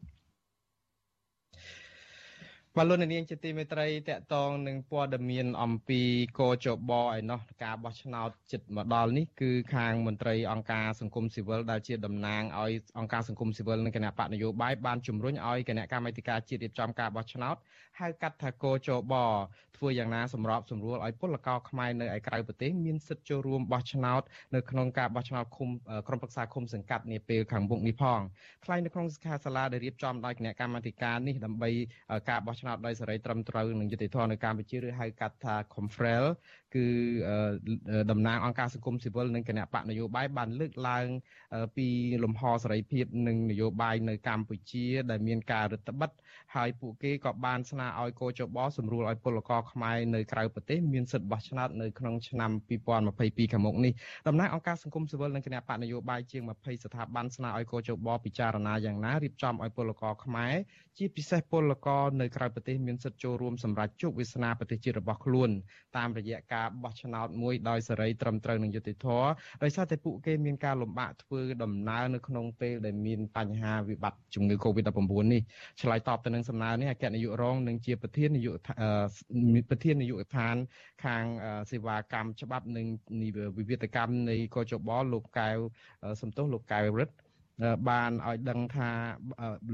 [2.77, 6.01] បលននាងជាទីមេត្រីតកតងនឹងព័ត៌មានអំពី
[6.39, 17.55] កោចបឯណោះការបោះឆ្នោតចិត្តមកដល់នេះគឺខាងមន្ត្រីអង្គការសង្គមស៊ីវិលដែលជាតំណាងឲ្យអង្គការសង្គមស៊ីវិលនិងគណៈបកនយោបាយបានជំរុញឲ្យគណៈកម្មាធិការជាតិរៀបចំការបោះឆ្នោត
[18.01, 19.13] ហៅកាត់ថាកោចប
[19.77, 24.21] ធ្វើយ៉ាងណាសម្របសម្រួលឲ្យពលករខ្មែរនៅឯក្រៅប្រទេសមានសិទ្ធិចូលរួមបោះឆ្នោត
[24.55, 25.69] នៅក្នុងការបោះឆ្នោតឃុំ
[26.07, 28.19] ក្រុមប្រឹក្សាឃុំសង្កាត់នាពេលខាងមុខនេះផង
[28.65, 31.69] ថ្លែងនៅក្នុងសិក្ខាសាលាដែលរៀបចំដោយគណៈកម្មាធិការនេះដើម្បី
[32.29, 36.25] ការបោះឆ្នោតដោយសេរីត្រឹមត្រូវនិងយុត្តិធម៌នៅកម្ពុជាឬហៅកាត់ថា Confrel
[36.75, 36.87] គឺ
[38.11, 41.07] តំណាងអង្គការសង្គមស៊ីវិលនិងគណៈបកនយោបាយបានលើកឡើង
[41.77, 41.87] ពី
[42.23, 46.21] លំហសេរីភាពនិងនយោបាយនៅកម្ពុជា ដែលមានការរឹតបន្តឹង
[46.55, 53.93] ហើយពួកគេក៏បានស្នើឲ្យកោជបសម្រួលឲ្យពលករខ្មែរនៅក្រៅប្រទេសមានសិទ្ធិបោះឆ្នោតនៅក្នុងឆ្នាំ2022ខាងមុខនេះ
[54.27, 60.53] តំណាងអង្គការសង្គមស៊ីវិលនិងគណៈបកនយោបាយជាង20ស្ថាប័នស្នើឲ្យកោជបពិចារណាយ៉ាងណារៀបចំឲ្យពលករខ្មែរ
[60.97, 65.49] ជាពិសេសពលករនៅក្រៅប្រទេសមានសិទ្ធិចូលរួមសម្រាប់ជោគវាសនាប្រទេសជាតិរបស់ខ្លួន
[65.97, 69.27] តាមរយៈការបោះឆ្នោតមួយដោយសេរីត្រឹមត្រូវនិងយុត្តិធម៌
[69.63, 75.01] ដោយសារតែពួកគេមានការលំបាកធ្វើដំណើរនៅក្នុងពេលដែលមានបញ្ហាវិបត្តិជំងឺ Covid-19
[75.33, 75.41] នេះ
[75.81, 78.55] ឆ្លើយតបទៅនឹងសំណើនេះអគ្គនាយករងនឹងជាប្រធាននាយក
[79.69, 80.55] ប្រធាននាយកដ្ឋាន
[81.05, 81.23] ខាង
[81.71, 82.85] សេវាកម្មច្បាប់និង
[83.57, 85.57] វិវាទកម្មនៃកជបលោកកែវ
[86.21, 87.15] សំទោសលោកកែវរិទ្ធ
[87.89, 88.89] បានឲ្យដឹងថា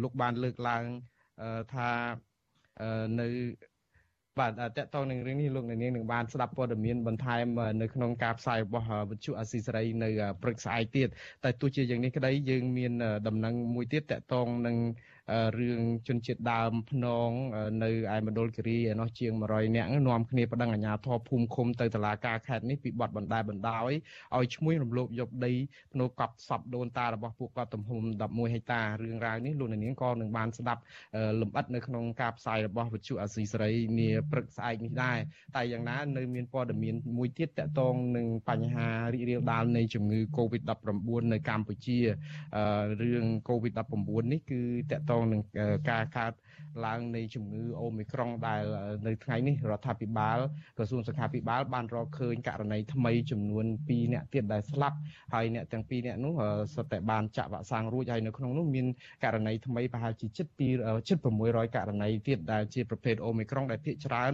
[0.04, 0.84] លោកបានលើកឡើង
[1.74, 1.90] ថា
[3.20, 3.28] នៅ
[4.40, 7.46] បាទតកតងនឹងរឿងនេះលោកនាងនឹងបានស្ដាប់ព័ត៌មានបន្ថែម
[7.82, 10.10] នៅក្នុងការផ្សាយរបស់វិទ្យុអាស៊ីសេរីនៅ
[10.42, 11.08] ព្រឹកស្អែកទៀត
[11.44, 12.92] តែទោះជាយ៉ាងនេះក្តីយើងមាន
[13.28, 14.78] ដំណឹងមួយទៀតតកតងនឹង
[15.60, 17.30] រឿងជនជាតិដើមភ្នង
[17.84, 23.92] នៅឯមណ្ឌលគិរីឯនោះជាង100នាក់នាំគ្នាប្តឹងអាជ្ញាធរភូមិឃុំទៅតុលាការខេត្តនេះពីបទបណ្តែបណ្ដោយ
[24.36, 25.54] ឲ្យឈ្មោះរំលោភយកដី
[25.94, 30.82] ភ្នូកប់សពដូនតារបស់ពួកគាត់ទំហំ11ហិកតារឿងរ៉ាវនេះលោកនាងក៏នឹងបានស្ដាប់
[31.42, 35.18] លំអិតនៅក្នុងការផ្សាយរបស់វិទ្យុអាស៊ីសេរីនាព្រឹកស្អែកនេះដែរ
[35.56, 42.00] តែយ៉ាងណានៅមានព័ត៌មានមួយទៀតតកតងនឹងបញ្ហារីករាលដាលនៃជំងឺ Covid-19 នៅកម្ពុជា
[43.02, 44.62] រឿង Covid-19 នេះគឺ
[44.92, 45.42] តកតងនឹង
[45.90, 46.34] ការកើត
[46.86, 48.64] ឡើងនៃជំងឺអូមីក្រុងដែល
[49.08, 50.38] នៅថ្ងៃនេះរដ្ឋាភិបាល
[50.78, 54.98] ក្រសួងសុខាភិបាលបានរកឃើញករណីថ្មីចំនួន2អ្នកទៀតដែលស្លាប់
[55.34, 56.34] ហើយអ្នកទាំងពីរអ្នកនោះ
[56.76, 58.86] សុទ្ធតែបានចាក់វ៉ាក់សាំងរួចហើយនៅក្នុងនោះមាន
[59.24, 60.48] ករណីថ្មីប្រហែលជាជិត
[60.78, 64.34] 2ជិត600ករណីទៀតដែលជាប្រភេទអូមីក្រុងដែលភាគច្រើន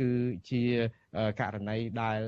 [0.00, 0.10] គឺ
[0.50, 0.62] ជា
[1.40, 2.18] ករណីដែល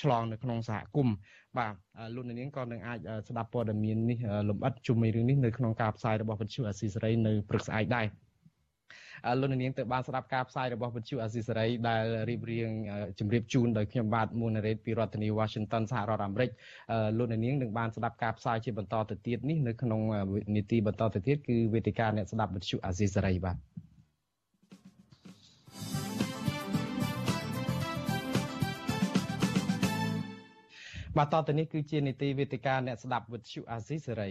[0.00, 1.16] ឆ្លងនៅក្នុងសហគមន៍
[1.58, 1.74] បាទ
[2.14, 2.98] លោកនាងក៏នឹងអាច
[3.28, 4.18] ស្ដាប់ព័ត៌មាននេះ
[4.48, 8.06] លំអិតជុំវិញរឿងនេះនៅក្នុងការផ្សាយរបស់វិទ្យុអាស៊ីសេរីនៅព្រឹកស្អែកដែរ
[9.40, 12.70] លោកនាងទៅបានស្ដាប់ការផ្សាយរបស់វិទ្យុអាស៊ីសេរីដែលរៀបរៀង
[13.18, 16.50] ជម្រាបជូនដោយខ្ញុំបាទមួនរ៉េតពីរដ្ឋធានី Washington សហរដ្ឋអាមេរិក
[17.18, 20.00] លោកនាងនឹងបានស្ដាប់ការផ្សាយជាបន្តទៅទៀតនេះនៅក្នុង
[20.56, 23.56] នីតិបន្តទៅទៀតគឺវេទិកាអ្នកស្ដាប់វិទ្យុអាស៊ីសេរីបាទ
[31.16, 34.30] បាទតទៅនេះគឺជានីតិវេទិកាអ្នកស្ដាប់វិទ្យុអាស៊ីសេរី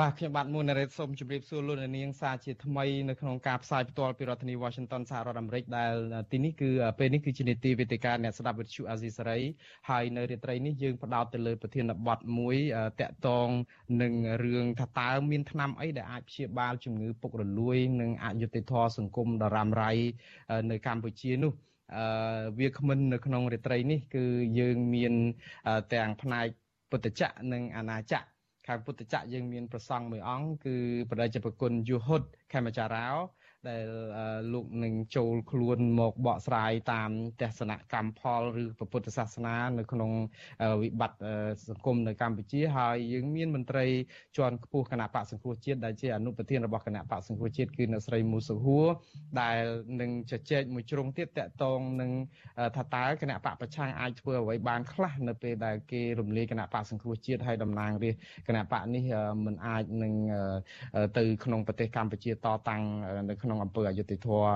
[0.00, 5.94] បាទខ្ញុំបាទមុនរ៉េតសូមជម្រាបសួរលោកនាងសាជាថ្មីនៅក្នុងការផ្សាយផ្ទាល់ពីរដ្ឋធានី Washington សហរដ្ឋអាមេរិកដែល
[6.32, 9.40] ទីនេះគឺពេលនេះគឺជានីតិវេទិកាអ្នកស្ដាប់វិទ្យុអាស៊ីសេរី
[9.90, 12.56] ហើយនៅរាត្រីនេះយើងផ្ដោតទៅលើប្រធានបទមួយ
[13.00, 13.48] តាក់ទង
[14.02, 14.12] នឹង
[14.44, 19.92] រឿងថាតើមានថ្នាំអីដែលអាចព្យាបាលជំងឺពុករលួយ និងអយុត្តិធម៌សង្គមដ៏រ៉ាំរ៉ៃ
[20.70, 21.52] នៅកម្ពុជានោះ
[21.96, 22.04] អឺ
[22.58, 24.24] វាគ្មិននៅក្នុងរាត្រីនេះគឺ
[24.58, 25.14] យើងមាន
[25.94, 26.46] ទាំងផ្នែក
[26.90, 28.31] ពុទ្ធចក្រនិងអាណាចក្រ
[28.66, 30.76] ខាងពុទ្ធចក្រយើងមានប្រសង់មួយអង្គគឺ
[31.10, 33.08] បដិជប្រគុណយុហុតខេមចារោ
[33.70, 33.86] ដែល
[34.52, 37.10] លោកនឹងចូលខ្លួនមកបកស្រាយតាម
[37.40, 40.10] ទស្សនកម្មផលឬពុទ្ធសាសនា នៅក្នុង
[40.82, 41.34] វិបត្តិ
[41.68, 43.86] សង្គមនៅកម្ពុជាហើយយើងមានមន្ត្រី
[44.36, 48.86] ជាន់ខ្ពស់គណៈបកសង្គ្រោះជាតិដែលជាអនុប្រធានរបស់គណៈបកសង្គ្រោះជាតិគឺអ្នកស្រីមូសុហួរ
[49.40, 49.62] ដែល
[50.00, 52.10] នឹងជជែកមួយជ្រុងទៀតតកតងនឹង
[52.76, 59.04] ថាតើគណៈបកប្រឆាំងអាចធ្វើអ្វីបានខ្លះនៅពេលដែលគេរំលាយគណៈបកសង្គ្រោះជាតិហើយតំណាងរាស្ត្រគណៈបកនេះ
[59.46, 60.14] មិនអាចនឹង
[61.18, 62.82] ទៅក្នុងប្រទេសកម្ពុជាតតាំង
[63.30, 64.50] នៅក្នុងអំពើអយុត្តិធម៌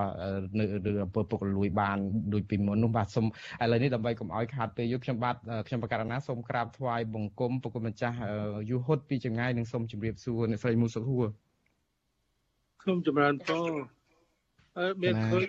[0.59, 1.97] នៅឬអំពើពុករលួយបាន
[2.33, 3.25] ដូចពីមុននោះបាទសូម
[3.63, 5.35] ឥឡូវនេះដើម្បីកុំឲ្យខាតពេលយកខ្ញុំបាទ
[5.67, 8.17] ខ្ញុំបកករណាសូមក្រាបថ្វាយបង្គំប្រគុណម្ចាស់
[8.69, 11.25] យូហុតពីចម្ងាយនិងសូមជម្រាបសួរអ្នកស្រីមូសុខហួរ
[12.81, 13.96] ខ្ញុំចម្រើនពរ
[14.78, 15.46] អឺមានឃើញ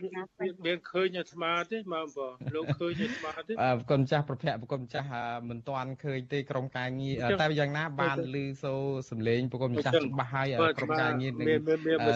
[0.65, 5.07] មានឃើញអាត្មាទេមកបងលោកឃើញអាត្មាទេអឺគុណចាស់ប្រភពគុណចាស់
[5.49, 10.47] មិនទាន់ឃើញទេក្រុមការងារតែយ៉ាងណាបានឮសូរសំឡេងប្រគុណចាស់ច្បាស់ហើយ
[10.77, 11.47] ក្រុមការងារនឹង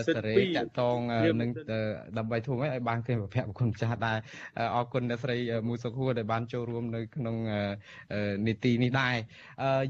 [0.08, 1.00] សេរីតតង
[1.42, 1.50] នឹង
[2.18, 4.18] ដើម្បីធ្វើម៉េចឲ្យបានឃើញប្រភពគុណចាស់ដែរ
[4.76, 5.38] អរគុណអ្នកស្រី
[5.68, 7.36] មូសុខួរដែលបានចូលរួមនៅក្នុង
[8.48, 9.16] នីតិនេះដែរ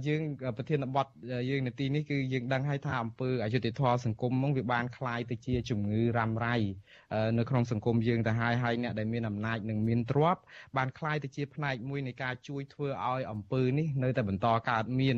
[0.08, 0.22] យើង
[0.58, 1.08] ប្រធានបទ
[1.50, 6.58] យើងនីតិនេះគឺយើងដឹងហើយថាអង្គើអយុធធម៌សង្គមហ្នឹងវាបានคลายទៅជាជំងឺរ៉ាំរ៉ៃ
[7.38, 10.42] នៅក្នុងសង្គមយើងទៅហើយហើយអ្នកដែលមានអំណាចនិងមានទ្រព្យ
[10.78, 15.18] បានคล้ายទៅជាផ្នែកមួយនៃការជួយធ្វើឲ្យអំពើនេះនៅតែបន្តកើតមាន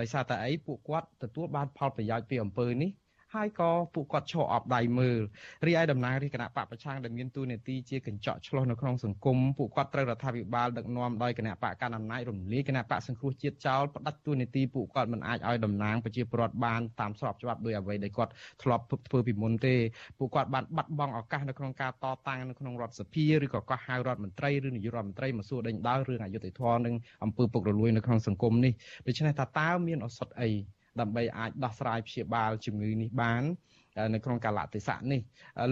[0.00, 2.90] ដោយសារតែអីពួកគាត់ទទួលបានផលប្រយោជន៍ពីអំពើនេះ
[3.35, 5.19] ហើយក៏ពួកគាត់ឈរអបដៃមើល
[5.67, 18.31] រីឯតំណាងរាជគណៈបកប្រឆាំងដែលមានទូនាទីជាកញ្ចក់ឆ្លោះនៅក្នុងសង្គមពួកគាត់ត្រូវរដ្ឋាភិបាលដឹកនាំដោយគណៈបកកណ្ដាលអំណាចរំលាយគណៈបកសង្គ្រោះជាតិចោលផ្ដាច់ទូនាទីពួកគាត់មិនអាចឲ្យតំណាងប្រជាពលរដ្ឋបានតាមស្របច្បាប់ដោយអ្វីដែលគាត់
[18.63, 19.75] ធ្លាប់ធ្វើពីមុនទេ
[20.19, 28.73] ពួកគាត់បានបាត់បង់ឱកាសនៅក្នុងការតតាំងនៅក្នុងរដ្ឋសភាឬក៏កោះហៅរដ្ឋមន្ត្រីឬនាយករដ្ឋមន្ត្រីមកសួរដេញដោលរឿងអយុត្តិធម៌និងអំពើពុករលួយនៅក្នុងសង្គមនេះ
[29.07, 30.51] ដូច្នេះតើតើមានឱសថអី
[31.01, 33.43] ដើម្បីអាចដោះស្រាយព្យាបាលជំងឺនេះបាន
[34.13, 35.21] នៅក្នុងកាលៈទេសៈនេះ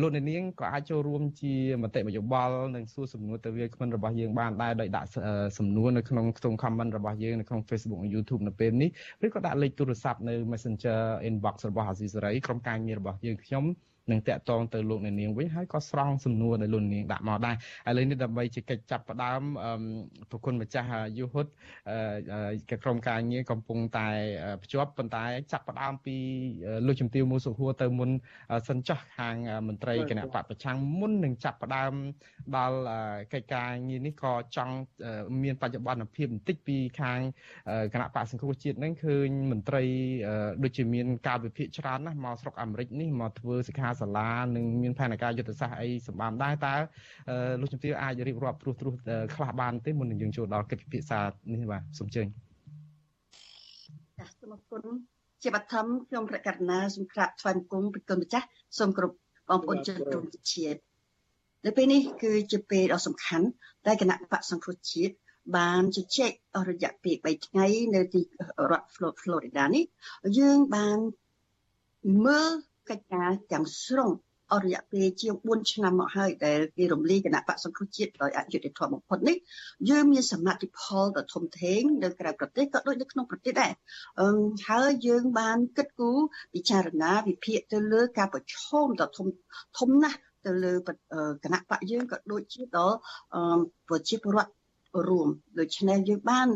[0.01, 5.09] លោកអ្នកនាងក៏អាចចូលរួមជាមតិយោបល់និងសួរសំណួរទៅវាគ្មិនរបស់យើងបានដែរដោយដាក់
[5.57, 8.89] សំណួរនៅក្នុងខ្ទង់ comment របស់យើងនៅក្នុង Facebook និង YouTube នៅពេលនេះ
[9.25, 10.99] ឬក៏ដាក់លេខទូរស័ព្ទនៅ Messenger
[11.29, 13.63] inbox របស់អាស៊ីសេរីក្រុមការងាររបស់យើងខ្ញុំ
[14.11, 17.55] នឹងតាក់ទងទៅលោកអ្នកនាងវិញហើយក៏ស្រង់សំណួរដែលលោកនាងដាក់មកដែរ
[17.89, 19.41] ឥឡូវនេះដើម្បីជាកិច្ចចាប់ផ្ដើម
[20.31, 21.45] ប្រគុណម្ចាស់យុហុត
[22.83, 24.07] ក្រុមការងារកំពុងតែ
[24.63, 26.17] ភ្ជាប់ប៉ុន្តែចាប់ផ្ដើមពី
[26.87, 28.09] លោកជំទាវមូសុហួរទៅមុន
[28.67, 29.35] សិនចោះខាង
[29.67, 31.93] មន្ត្រីគណៈបកប្រឆាំងមុននឹងចាប់ផ្ដើម
[32.57, 32.77] ដល់
[33.33, 34.75] កិច្ចការងារនេះក៏ចង់
[35.43, 37.19] មានបច្ចុប្បន្នភាពបន្តិចពីខាង
[37.93, 39.83] គណៈបកសង្គ្រោះជាតិនឹងឃើញមន្ត្រី
[40.63, 46.75] ដូចជាមានការវិភាគច្រើនណាស់មកស្រុកអាមេរិកនេះមកធ្វើសិក្ខាសាលានិងមានផែនការយុទ្ធសាស្ត្រអីសម្បានដែរតើ
[47.61, 48.95] លោកជំទាវអាចរៀបរាប់ត្រួសត្រាស
[49.35, 51.19] ខ្លះបានទេមុននឹងយើងចូលដល់កិច្ចពិភាក្សា
[51.53, 52.27] នេះបាទសូមជើញ
[54.19, 54.81] ចាសសូមអរគុណ
[55.43, 58.45] ជាបឋមខ្ញុំប្រកាសណាសូមក្រាបថ្វាយបង្គំពីគុណម្ចាស់
[58.79, 59.15] សូមគ្រប់
[59.49, 60.79] បងប្អូនជនរួមជាតិ
[61.65, 63.47] នៅពេលនេះគឺជាពេលដ៏សំខាន់
[63.87, 65.13] ដែលគណៈបកសង្គ្រោះជាតិ
[65.57, 68.21] បានជជែកអស់រយៈពេល3ថ្ងៃនៅទី
[68.71, 68.87] រដ្ឋ
[69.23, 69.83] Florida នេះ
[70.39, 70.97] យើងបាន
[72.25, 72.51] មើល
[72.89, 74.11] កិច្ចការទាំងស្រុង
[74.51, 79.37] អស់រយៈពេលជាង4ឆ្នាំមកហើយដែលគេរំលាយគណៈបកសង្គ្រោះជាតិដោយអយុត្តិធម៌បំផុតនេះ
[79.89, 83.71] យើងមានសមាជិកផលដ៏ធំធេងនៅក្រៅប្រទេសក៏ដូចនៅក្នុងប្រទេសដែរ
[84.69, 86.17] ហើយយើងបានគិតគូរ
[86.53, 88.55] ពិចារណាវិភាគទៅលើការប្រឈ
[88.85, 89.27] មដ៏ធំ
[89.77, 90.73] ធំណាស់ទៅលើ
[91.43, 92.97] គណៈបកយើងក៏ដូចជាដល់
[93.89, 94.51] ប្រជាពលរដ្ឋ
[95.07, 95.27] រួម
[95.59, 96.47] ដូច្នេះយើងបាន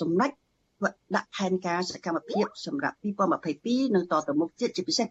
[0.00, 0.30] សម្ដេច
[1.16, 2.96] ដាក់ផែនការសកម្មភាពសម្រាប់
[3.44, 5.06] 2022និងតទៅមុខទៀតជាពិសេស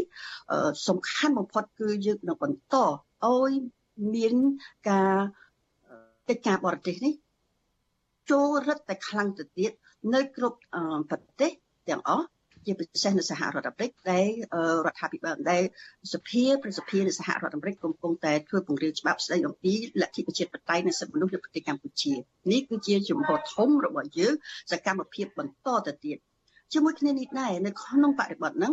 [0.00, 3.52] 2022សំខាន់បំផុតគឺយើងនឹងបន្តឲ្យ
[4.14, 4.34] មាន
[4.90, 5.14] ការ
[6.28, 7.14] កិច្ចការបរទេសនេះ
[8.30, 9.72] ចូលរឹតតែខ្លាំងទៅទៀត
[10.14, 10.58] នៅគ្រប់
[11.10, 11.50] ប្រទេស
[11.88, 12.26] ទាំងអស់
[12.68, 14.28] ជាពិសេសនៅសហរដ្ឋអាមេរិកដែល
[14.86, 15.62] រដ្ឋាភិបាលដែល
[16.12, 22.12] សភាប្រសិទ្ធិនៃសហរដ្ឋអាមេរិកកំពុងតែធ្វើពង្រាយច្បាប់ស្តីអំពីលទ្ធិប្រជាធិបតេយ្យនៃសិទ្ធិមនុស្សនៅប្រទេសកម្ពុជា
[22.52, 24.34] នេះគឺជាជំហរធំរបស់យើង
[24.72, 26.18] សកម្មភាពបន្តទៅទៀត
[26.72, 28.72] ជាមួយគ្នានេះដែរនៅក្នុងបរិបទហ្នឹង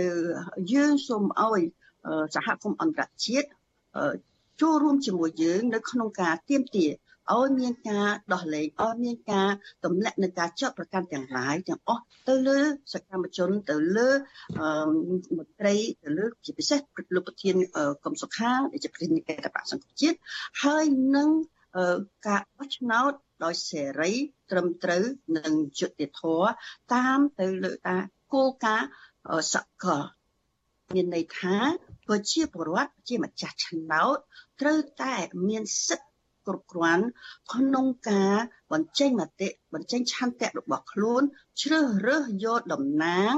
[0.00, 0.08] នៅ
[0.72, 1.60] យើងសូមឲ្យ
[2.34, 3.48] សហគមន៍អន្តរជាតិ
[4.60, 6.86] ចូលរួមជាមួយយើងនៅក្នុងការទៀមទា
[7.34, 9.48] ឲ្យមានការដោះលែងឲ្យមានការ
[9.84, 12.58] ទម្លាក់នៅការចាត់ប្រកាន់ទាំងឡាយទាំងអស់ទៅលើ
[12.94, 14.08] សកម្មជនទៅលើ
[15.38, 15.74] មន្ត្រី
[16.04, 16.80] ទៅលើជាពិសេស
[17.14, 17.56] លោកប្រធាន
[18.04, 20.18] កំសុខាដែលជាប្រធានគណៈបក្សសង្គ្រោះជាតិ
[20.62, 20.84] ហើយ
[21.16, 21.28] នឹង
[22.28, 23.12] ការបោះឆ្នោត
[23.44, 24.12] ដោយសេរី
[24.50, 25.04] ត្រឹមត្រូវ
[25.38, 26.48] និងយុត្តិធម៌
[26.94, 28.02] តាមទៅលើការ
[28.32, 28.88] គោលការណ៍
[29.54, 30.02] សកល
[30.94, 31.56] មានន័យថា
[32.06, 34.18] ប្រជាពលរដ្ឋជាម្ចាស់ឆ្នោត
[34.60, 35.14] ត្រូវតែ
[35.48, 36.15] មានសិទ្ធិ
[36.46, 37.04] គ្រប់គ្រាន់
[37.52, 38.34] ក្នុងការ
[38.72, 41.22] បញ្ចេញមតិបញ្ចេញឆន្ទៈរបស់ខ្លួន
[41.62, 43.32] ជ្រើសរើសយកតំណាង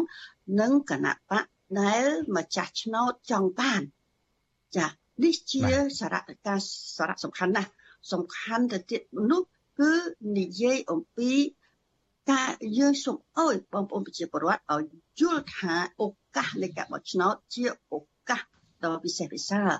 [0.60, 1.44] និងគណៈបក
[1.80, 2.04] ដែល
[2.36, 3.82] ម្ចាស់ឆ្នោតចង់បាន
[4.76, 4.86] ចា
[5.22, 5.64] នេះជា
[5.98, 6.58] សារៈការ
[6.96, 7.70] សារៈសំខាន់ណាស់
[8.12, 9.42] សំខាន់ទៅទៀតនោះ
[9.80, 9.92] គឺ
[10.38, 11.32] និយាយអំពី
[12.30, 14.84] ការយើងសូមអើយបងប្អូនប្រជាពលរដ្ឋឲ្យ
[15.20, 16.02] យល់ថាឱ
[16.36, 17.94] កាសនៃការបោះឆ្នោតជាឱ
[18.28, 18.40] កាស
[18.84, 19.70] ដ៏ពិសេសពិសាល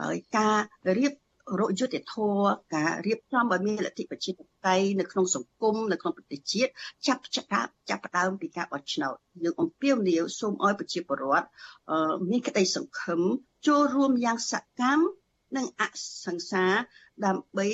[0.00, 0.58] ហើយការ
[0.98, 1.12] រៀប
[1.60, 6.70] រកយុត្តិធម៌ការរៀបចំឲ្យមានលទ្ធិប្រជាធិបតេយ្យនៅក្នុងសង្គមនៅក្នុងប្រទេសជាតិ
[7.06, 11.46] ចាប់ចាប់ចាប់ផ្ដើមពីការបោះឆ្នោតយើងអំពាវនាវសូមឲ្យប្រជាពលរដ្ឋ
[12.30, 13.20] មានក្តីសង្ឃឹម
[13.66, 15.04] ចូលរួមយ៉ាងសកម្ម
[15.56, 15.82] និងអ
[16.26, 16.64] សង្សា
[17.26, 17.68] ដើម្បី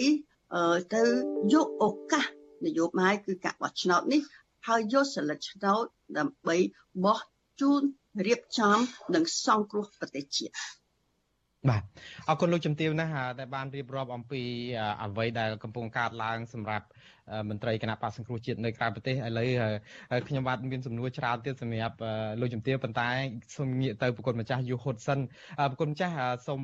[0.95, 1.03] ទៅ
[1.53, 2.27] យកឱកាស
[2.67, 4.21] នយោបាយគឺការបោះឆ្នោតនេះ
[4.67, 5.85] ហើយយកសិលឹកឆ្នោត
[6.19, 6.57] ដើម្បី
[7.05, 7.19] បោះ
[7.61, 7.83] ជូន
[8.27, 8.79] រៀបចំ
[9.15, 10.55] និងសង្គ្រោះប្រទេសជាតិ
[11.69, 11.83] បាទ
[12.29, 14.43] អរគុណលោកជំទាវណាស់ដែលបានរៀបរាប់អំពី
[15.03, 16.87] អ្វីដែលកំពុងកើតឡើងសម្រាប់
[17.51, 19.49] មន្ត្រីគណៈបកសង្គ្រោះជាតិនៅក្រៅប្រទេសឥឡូវ
[20.29, 21.97] ខ្ញុំបាទមានសំណួរច្រើនទៀតសម្រាប់
[22.41, 23.09] លោកជំទាវប៉ុន្តែ
[23.57, 25.19] សូមងាកទៅប្រគុណម្ចាស់យូហុតសិន
[25.71, 26.15] ប្រគុណម្ចាស់
[26.47, 26.61] សូម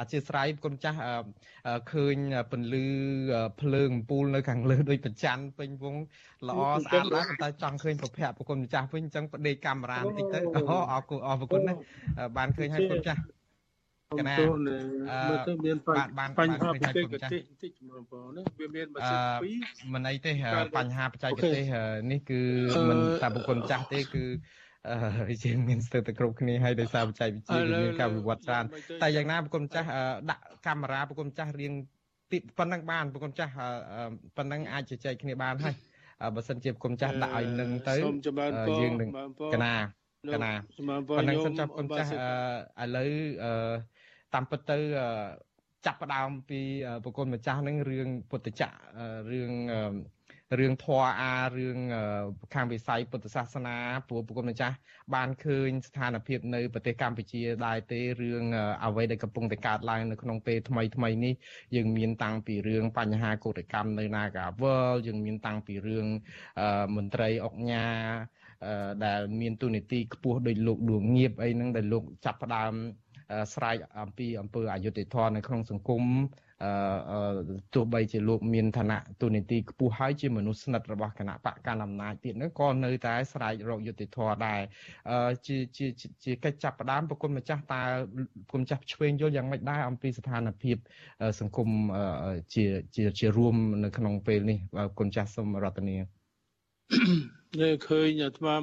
[0.00, 0.98] អធិស្ឋានប្រគុណម្ចាស់
[1.92, 2.16] ឃើញ
[2.50, 2.84] ពន្លឺ
[3.60, 5.96] ភ្លើងអំពូលនៅខាងលើដូចប្រច័ណ្ឌពេញវង
[6.48, 10.38] ល្អស្អាតដែរប៉ុន្តែចង់ឃើញប្រភពប្រគុណម្ចាស់វិញអញ្ចឹងបដេកកាមេរ៉ាបន្តិចទៅ
[10.70, 11.74] អូអរគុណអរគុណណា
[12.36, 13.20] បានឃើញហើយប្រគុណម្ចាស់
[14.18, 15.76] កណាមើលទៅមាន
[16.38, 19.56] បញ្ហាបច្ចេកទេសបន្តិចមើលបងណាវាមានម៉ាស៊ីនពីរ
[19.94, 20.32] មិនអីទេ
[20.78, 21.64] បញ្ហាបច្ចេកទេស
[22.10, 22.40] នេះគឺ
[22.90, 24.24] មិនតែបុគ្គលចាស់ទេគឺ
[25.28, 28.64] អឺជាងមានស្ទើរតែគ្រប់គ្នាហើយដោយសារបច្ចេកវិទ្យាមានការវិវត្តច្រើន
[29.02, 29.88] តែយ៉ាងណាបុគ្គលចាស់
[30.30, 31.72] ដាក់កាមេរ៉ាបុគ្គលចាស់រៀង
[32.32, 33.52] ទីប៉ុណ្ណឹងបានបុគ្គលចាស់
[34.36, 35.74] ប៉ុណ្ណឹងអាចជជែកគ្នាបានហើយ
[36.34, 37.94] បើសិនជាបុគ្គលចាស់ដាក់ឲ្យនឹងទៅ
[38.80, 39.10] យើងនឹង
[39.54, 39.74] កណា
[40.34, 40.52] កណា
[41.18, 42.10] ប៉ុណ្ណឹងសិនចាប់បុគ្គលចាស់
[42.82, 43.10] ឥឡូវ
[43.44, 43.52] អឺ
[44.34, 44.78] តាមពិតទៅ
[45.86, 46.60] ចាប់ផ្ដើមពី
[47.04, 48.76] បុគ្គលម្ចាស់នឹងរឿងពុទ្ធចក្រ
[49.32, 49.52] រឿង
[50.58, 51.78] រឿងធរអារឿង
[52.54, 53.76] ខាងវិស័យពុទ្ធសាសនា
[54.08, 54.76] ព្រោះប្រគំម្ចាស់
[55.14, 58.44] បានឃើញស្ថានភាពនៅប្រទេសកម្ពុជាដែរទេរឿង
[58.84, 61.34] អ្វីដែលកំពុងតែកើតឡើងនៅក្នុងពេលថ្មីថ្មីនេះ
[61.76, 66.06] យើងមានតាំងពីរឿងបញ្ហាកោតកម្មនៅ Nagawal យើងមានតាំងពីរឿង
[66.96, 67.86] មន្ត្រីអុកញ៉ា
[69.04, 72.74] ដែលមានទូនីតិខ្ពស់ដោយលោកដួងងៀបអីហ្នឹងដែលលោកចាប់ផ្ដើម
[73.54, 76.04] ស្រែកអំពីអំពើអយុត្តិធម៌នៅក្នុងសង្គម
[76.64, 77.40] អឺ
[77.74, 84.60] ទោះបីជាលោកមានឋានៈទូនីតិខ្ពស់ហើយជាមនុស្សស្និទ្ធរបស់គណៈបកកណ្ដាលអំណាចទៀតនោះក៏នៅតែស្រែករកយុត្តិធម៌ដែរ
[85.10, 85.86] អឺជាជា
[86.24, 87.82] ជាកិច្ចចាប់ផ្ដើមប្រគុណម្ចាស់តើ
[88.48, 90.76] ប្រគុណម្ចាស់ឆ្វេងយល់យ៉ាងម៉េចដែរអំពីស្ថានភាព
[91.40, 91.68] សង្គម
[92.54, 92.64] ជា
[92.96, 95.96] ជាជារួមនៅក្នុងពេលនេះប្រគុណម្ចាស់សូមរតនា
[97.58, 98.54] នៅឃើញអាត្មា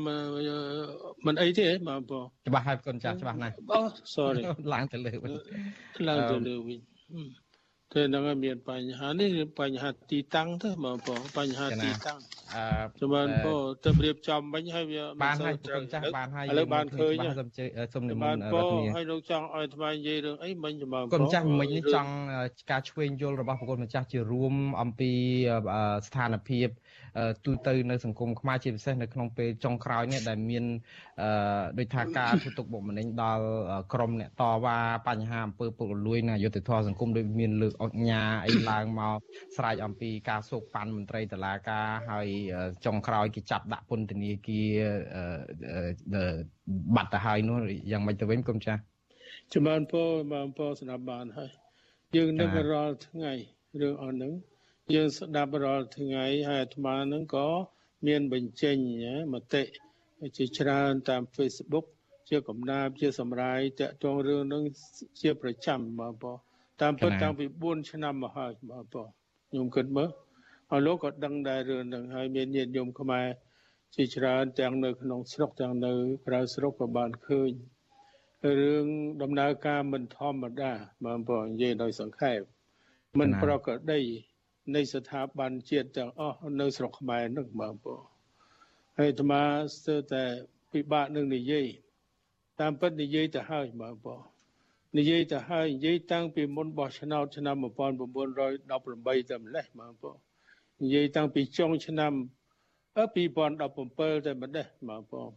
[1.26, 3.86] មិនអីទេបាទបងច្បាស់ហើយកូនចាស់ច្បាស់ណាស់បង
[4.16, 4.42] sorry
[4.74, 5.32] ឡើងទៅលើវិញ
[6.08, 6.80] ឡើងទៅលើវិញ
[7.94, 9.30] តែនឹងមានបញ្ហានេះ
[9.60, 12.20] បញ្ហាទីតាំងទៅបងបងបញ្ហាទីតាំង
[12.56, 12.64] អឺ
[13.02, 17.50] ជំរាបពរទៅរៀបចំវិញហើយវាបានហើយកូនចាស់បានហើយឥឡូវបានឃើញសូម
[17.94, 22.12] សូមនិមន្តរតនាហើយលោកចង់ឲ្យថ្មនិយាយរឿងអីមិញជំរាបកូនចាស់មិញនេះចង់
[22.72, 25.12] ការឆ្វេងយល់របស់ប្រគុណម្ចាស់ជារួមអំពី
[26.08, 26.68] ស្ថានភាព
[27.45, 30.65] ទូទៅនៅសង្គមខ្មែរជាពិសេសនៅក្នុងពេលចុងក្រោយនេះដែលមាន
[31.22, 31.30] អឺ
[31.80, 33.43] ដូចថាការធ្វើទុកបុកម្នេញដល់
[33.93, 39.18] ក្រមអ្នកតវ៉ាបញ្ហាអំពើពុករលួយនិងអយុត្តិធម៌សង្គមដូចមានលើកអុកញ៉ាអីឡើងមក
[39.57, 42.28] ស្រែកអំពីការសោកប៉ាន់មន្ត្រីតុលាការហើយ
[42.86, 44.78] ចុងក្រោយគេចាប់ដាក់ពន្ធនាគារ
[46.95, 47.57] បាត់ទៅហើយនោះ
[47.91, 48.82] យ៉ាងម៉េចទៅវិញគុំចាស់
[49.53, 51.51] ជំរាបពរបានពរស្ដាប់បានហើយ
[52.15, 53.34] យើងនឹករាល់ថ្ងៃ
[53.82, 54.34] រឿងអស់ហ្នឹង
[54.96, 57.48] យើងស្ដាប់រាល់ថ្ងៃហើយអាត្មានឹងក៏
[58.08, 58.78] មានបញ្ចេញ
[59.34, 59.64] មតិ
[60.38, 61.86] ជាច្រើនតាម Facebook
[62.30, 64.64] ជាកំណាព្យជាសម្រាយតាក់ទងរឿងនឹង
[65.22, 66.38] ជាប្រចាំបាទបង
[66.82, 69.08] តាមពិតតាំងពី4ឆ្នាំមកហើយបាទបង
[69.50, 70.10] ខ្ញុំគិតមើល
[70.70, 73.28] ហើយលោកក៏ដឹងដែររឿងនឹងហើយមានញាតិញោមខ្មែរ
[73.96, 75.94] ជាច្រើនទាំងនៅក្នុងស្រុកទាំងនៅ
[76.26, 77.52] ក្រៅស្រុកក៏បានឃើញ
[78.60, 78.86] រឿង
[79.22, 80.72] ដំណើរការមិនធម្មតា
[81.06, 82.40] បាទបងនិយាយដោយសង្ខេប
[83.20, 84.02] មិនប្រក្រតី
[84.76, 88.03] នៃស្ថាប័នជាតិទាំងអស់នៅស្រុកខ្មែរនឹងបងប្អូន
[88.97, 89.41] ហើយអាត្មា
[89.76, 90.24] ស្ទើរតែ
[90.72, 91.65] ពិបាកនឹងនិយាយ
[92.59, 94.22] តាមពិតនិយាយទៅហើយបងប្អូន
[94.97, 100.18] និយាយទៅហើយនិយាយតាំងពីមុនបោះឆ្នោតឆ្នាំ1918តែម្លេះបងប្អូន
[100.84, 102.13] និយាយតាំងពីចុងឆ្នាំ
[102.97, 105.30] 2017តែម្ដេះបងប្អូន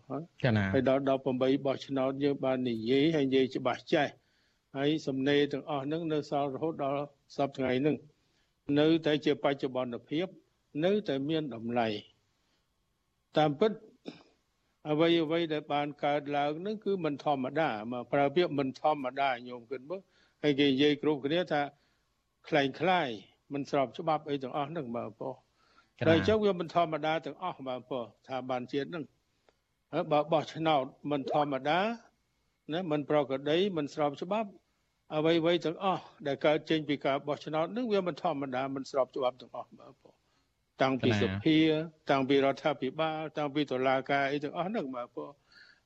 [0.74, 1.02] ហើយដល់
[1.34, 4.08] 18បោះឆ្នោតយើងបាននិយាយហើយនិយាយច្បាស់ចេះ
[4.76, 7.02] ហើយសំណេរទាំងអស់ហ្នឹងនៅសល់រហូតដល់
[7.36, 7.96] សប្តាហ៍ថ្ងៃហ្នឹង
[8.79, 10.27] នៅតែជាបច្ចុប្បន្នភាព
[10.85, 11.87] នៅតែមានតម្លៃ
[13.37, 13.71] តាមពិត
[14.89, 20.01] អ្វីអ្វីដែលបានកើតឡើងនឹងគឺមិនធម្មតាមកប្រើពាក្យមិនធម្មតាញោមគិតមើល
[20.43, 21.61] ហើយគេនិយាយគ្រប់គ្នាថា
[22.47, 23.09] คล้ายคล้าย
[23.53, 25.35] មិនស្របច្បាប់អីទាំងអស់ហ្នឹងបាទបង
[26.07, 29.05] តែអញ្ចឹងវាមិនធម្មតាទាំងអស់បាទបងថាបានជាតិហ្នឹង
[29.93, 31.79] ហើយបើបោះឆ្នោតមិនធម្មតា
[32.73, 34.49] ណាមិនប្រក្រតីមិនស្របច្បាប់
[35.14, 40.14] អ្វីៗទាំងអស់ដែលកើតចេញពីការបោះឆ្នោតនឹងវាមិនធម្មតាមិនស្របច្បាប់ទាំងអស់បាទបង
[40.82, 41.58] តាំងពីសភា
[42.10, 45.30] តាំងពីរដ្ឋាភិបាល តាំងពីតុលាការអីទាំងអស់ហ្នឹងបាទបង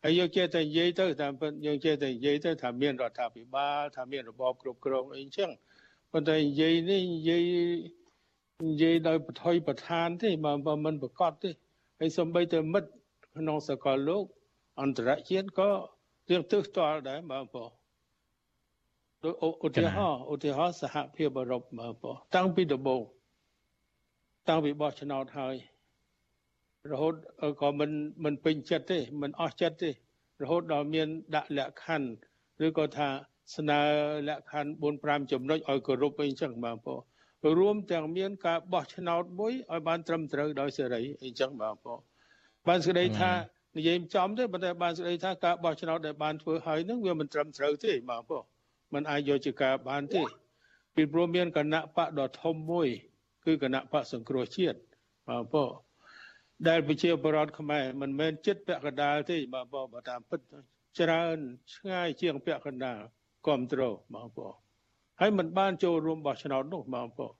[0.02, 5.50] ហើយយើងចេះតែនិយាយទៅតាមពិតយើងចេះតែនិយាយទៅថាមានរដ្ឋាភិបាលថាមានរបបគ្រប់គ្រងអីអញ្ចឹង
[6.12, 7.42] ប៉ុន្តែនិយាយនេះនិយាយ
[8.68, 11.50] និយាយដោយបថុយប្រឋានទេបើមិនប្រកបទេ
[11.98, 12.90] ហើយសំបីតែមិត្ត
[13.36, 14.24] ក្នុងសកលលោក
[14.80, 15.70] អន្តរជាតិក៏
[16.30, 17.70] រៀងទើសទាល់ដែរបាទបង
[19.24, 19.34] ដូច
[19.66, 23.02] ឧទាហរណ៍ឧទាហរណ៍សហភាពអឺរ៉ុបបាទបងតាំងពីដំបូង
[24.48, 25.54] តាំងពីបោះឆ្នោតហើយ
[26.92, 27.14] រហូត
[27.60, 27.90] ក៏មិន
[28.24, 29.90] មិនពេញចិត្តទេមិនអស់ចិត្តទេ
[30.42, 32.10] រហូតដល់មានដាក់លក្ខខណ្ឌ
[32.64, 33.08] ឬក៏ថា
[33.56, 33.80] ស្នើ
[34.28, 37.00] លក្ខខណ្ឌ4 5ចំណុចឲ្យគោរពអីចឹងបាទបង
[37.58, 41.98] រួមទាំងមានការបោះឆ្នោតមួយឲ្យបានត្រឹមត្រូវដោយសេរីអីចឹងបាទបង
[42.68, 43.30] បានសេចក្តីថា
[43.76, 48.44] និយាយចំទេប៉ុន្តែបានសេចក្តីថាការបោះឆ្នោតដែលបានធ្វើហើយនឹងវាមិនត្រឹមត្រូវទេបាទបង
[48.94, 50.22] มันអាចយកជាការបានទេ
[50.94, 52.88] ពីព្រោះមានគណៈបកដ៏ធំមួយ
[53.44, 54.78] គឺគណៈបកសង្គ្រោះជាតិ
[55.28, 55.70] បាទបង
[56.68, 60.40] ដែលប្រជាពលរដ្ឋខ្មែរមិនមែនចិត្តពាក់កណ្ដាលទេបាទបងបើតាមពិត
[60.98, 61.36] ច្រើន
[61.74, 62.98] ឆ្ងាយជាងពាក់កណ្ដាល
[63.46, 64.54] គ្រប់គ្រងបងបង
[65.20, 67.32] ហើយមិនបានចូលរួមបោះឆ្នោតនោះបងបង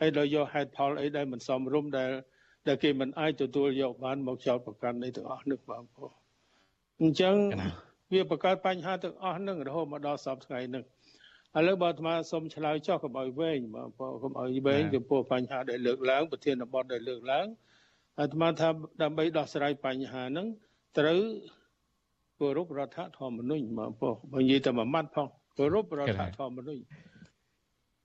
[0.00, 2.10] ហើយដល់យកហេតុផលអីដែលមិនសមរម្យដែល
[2.66, 6.12] ដែលគេមិនអាចទទួលយកបានមកចោទប្រកាន់នេះទាំងអស់នេះបងប្អូន
[7.00, 7.36] អញ្ចឹង
[8.12, 10.84] វាបង្កើតបញ្ហាទាំងអស់នឹងរហូតមកដល់សពថ្ងៃនេះ
[11.58, 17.46] ឥឡូវបើអាត្មាសូមឆ្លើយចោះកុំឲ្យវែងបងប្អូនកុំឲ្យវែងចំពោះបញ្ហាដែលលើកឡើងប្រធានបទដែលលើកឡើង
[18.20, 18.68] អាត្មាថា
[19.02, 20.46] ដើម្បីដោះស្រាយបញ្ហាហ្នឹង
[20.98, 21.20] ត្រូវ
[22.38, 26.82] គោរពរដ្ឋធម្មនុញ្ញបងប្អូនបើនិយាយតែមួយម៉ាត់ផងគោរពរដ្ឋធម្មនុញ្ញ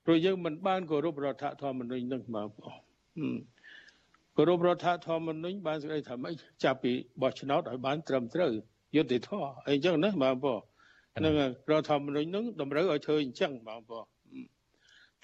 [0.04, 2.78] ព្រោះយើងមិនបានគោរពរដ្ឋធម្មនុញ្ញនឹងបងប្អូន
[4.36, 6.34] គោរពរដ្ឋធម្មនុញ្ញបានស្ដីថាម៉េច
[6.64, 6.92] ចាប់ពី
[7.22, 8.52] បោះឆ្នោតឲ្យបានត្រឹមត្រូវ
[8.96, 10.60] យុត្តិធម៌អីចឹងណាបងប្អូន
[11.24, 11.34] នឹង
[11.70, 14.06] រដ្ឋធម្មនុញ្ញនឹងតម្រូវឲ្យធ្វើអញ្ចឹងបងប្អូន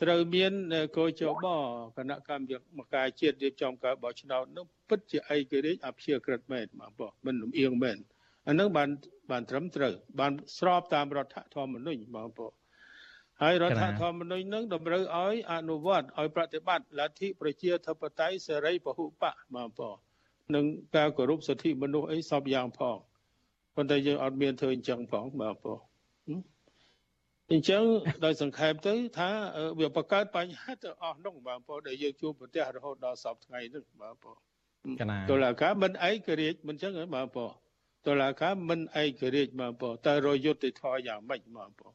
[0.03, 0.53] ត្រូវមាន
[0.97, 1.47] កោជប
[1.97, 7.99] គណៈកម្មការជាតិរៀបចំការបោះឆ្នោតនោះពិតជាឯករាជ្យអព្យាក្រឹតមែនបងប្អូនមិនលំអៀងមែន
[8.49, 8.89] អានឹងបាន
[9.31, 12.53] បានត្រឹមត្រូវបានស្របតាមរដ្ឋធម្មនុញ្ញបងប្អូន
[13.43, 19.97] ហើយរដ្ឋធម្មនុញ្ញនឹងតម្រូវឲ្យអនុវត្តឲ្យប្រតិបត្តិលទ្ធិប្រជាធិបតេយ្យសេរីពហុបកបងប្អូន
[20.55, 20.65] នឹង
[20.97, 22.97] ការគោរពសិទ្ធិមនុស្សអីសពយ៉ាងផង
[23.75, 25.81] ប៉ុន្តែយើងអត់មានធ្វើអញ្ចឹងផងបងប្អូន
[27.53, 27.83] អញ្ចឹង
[28.25, 29.31] ដោយសង្ខេបទៅ ថា
[29.81, 34.39] វាបង្កើតបញ្ហាទៅអស់នោះបងប្អូនដែលយើងជួបប្រទះរហូតដល់សពថ្ងៃនេះបងប្អូន
[35.31, 37.53] តុលាការមិនឯករាជ្យមិនអញ្ចឹងបងប្អូន
[38.07, 41.95] តុលាការមិនឯករាជ្យបងប្អូនតែរយុទ្ធធរយ៉ាងម៉េចបងប្អូន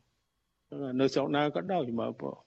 [1.00, 2.38] នៅស្រុកណាក៏ដោយបងប្អូន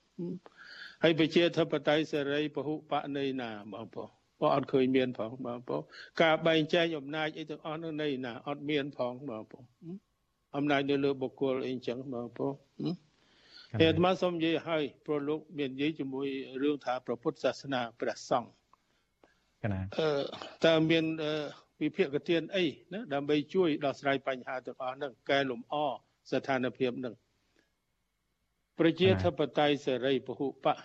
[1.02, 5.82] ហើយប្រជាធិបតេយ្យសេរីពហុបកនៃណាបងប្អូ នបើអត់ឃើញមានផងបងប្អូន
[6.22, 9.64] ការបែងចែកអំណាចអីទាំងអស់នោះនៃណាអត់មានផងបងប្អូន
[10.56, 12.54] អំណាចនៅលើបុគ្គលអីចឹងបងប្អូន
[13.72, 16.28] ហើយអាត្មាសូមនិយាយឲ្យព្រោះលោកមាននិយាយជាមួយ
[16.62, 18.50] រឿងថាព្រះពុទ្ធសាសនាព្រះសង្ឃ
[19.62, 20.08] កណាអឺ
[20.66, 21.04] តើមាន
[21.82, 25.74] វិភាគទានអីណាដើម្បីជួយដោះស្រាយបញ្ហាទាំងអស់ហ្នឹងកែលម្អ
[26.30, 27.14] ស្ថានភាពហ្នឹង
[28.78, 30.76] ប្រជាធិបតេយ្យសេរីពហុបក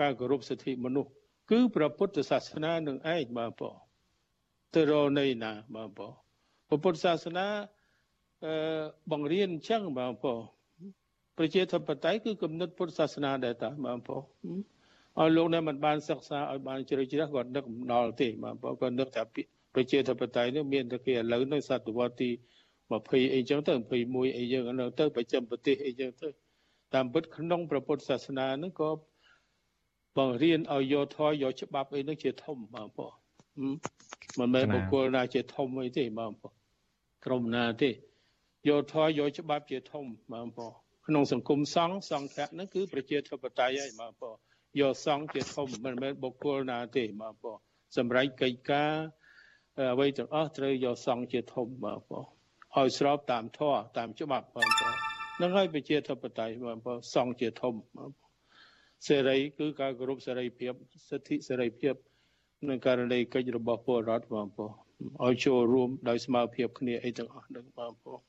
[0.00, 1.10] ការគោរពសិទ្ធិមនុស្ស
[1.50, 3.74] គឺព្រះពុទ្ធសាសនានឹងឯងបាទបង
[4.74, 6.12] ទៅរនៃណាបាទបង
[6.68, 7.46] ព្រះពុទ្ធសាសនា
[8.44, 8.54] អឺ
[9.10, 10.40] បង្រៀនអញ្ចឹងបាទបង
[11.38, 14.22] ប្រជាធិបតេយ្យគឺគំនិតពុទ្ធសាសនាដែរតាបាទបង
[15.20, 19.22] ឲ្យលោកនេះមិនបានសិក្សាឲ្យបានជ្រៅជ្រះគាត់នឹកមិនដល់ទេបាទបងគាត់នឹកថា
[19.74, 22.30] ប្រជាធិបតេយ្យនេះមានតែគេឥឡូវនៅសតវត្សទី
[22.82, 23.72] 20អីចឹងទៅ
[24.04, 24.62] 21អីចឹង
[24.98, 26.28] ទៅប្រចាំប្រទេសអីចឹងទៅ
[26.94, 28.88] តាមពិតក្នុងព្រះពុទ្ធសាសនានឹងក៏
[30.16, 33.14] បង្រៀនឲ្យយកធម៌យកច្បាប់អីនឹងជាធំបងប្អូន
[34.38, 36.54] មិនមែនបុគ្គលណាជាធំអីទេបងប្អូន
[37.24, 37.90] ក្រុមណាទេ
[38.68, 40.72] យកធម៌យកច្បាប់ជាធំបងប្អូន
[41.06, 44.36] ក្នុងសង្គមសង្ឃសង្ឃៈហ្នឹងគឺប្រជាធិបតេយ្យហើយបងប្អូន
[44.80, 47.58] យកសង្ឃជាធំមិនមែនបុគ្គលណាទេបងប្អូន
[47.96, 48.92] សម្រាប់កិច្ចការ
[49.92, 52.26] អ្វីទាំងអស់ត្រូវយកសង្ឃជាធំបងប្អូន
[52.76, 54.94] ឲ្យស្របតាមធម៌តាមច្បាប់បងប្អូន
[55.42, 57.74] នឹងហើយប្រជាធិបតេយ្យបងប្អូនសង្ឃជាធំ
[59.06, 60.72] សេរីគឺការគោរពសេរីភាព
[61.10, 61.94] សិទ្ធិសេរីភាព
[62.68, 64.72] នឹងករណីកិច្ចរបស់ពលរដ្ឋបងប្អូន
[65.24, 68.20] ឲ្យចូលរួមដោយស្មារភាពគ្នាអីទាំងអស់នឹងបងប្អូន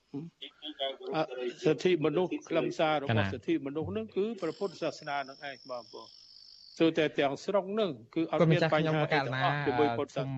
[1.65, 6.09] សិទ្ធិមនុស្សខ្លឹមសាររបស់សិទ្ធិមនុស្សនឹងគឺព្រះពុទ្ធសាសនានឹងឯងបងប្អូន
[6.77, 10.31] សូតែទាំងស្រុងនឹងគឺអត់មានបញ្ហាអីទាំងអស់ជាមួយពុទ្ធសាសនាសូម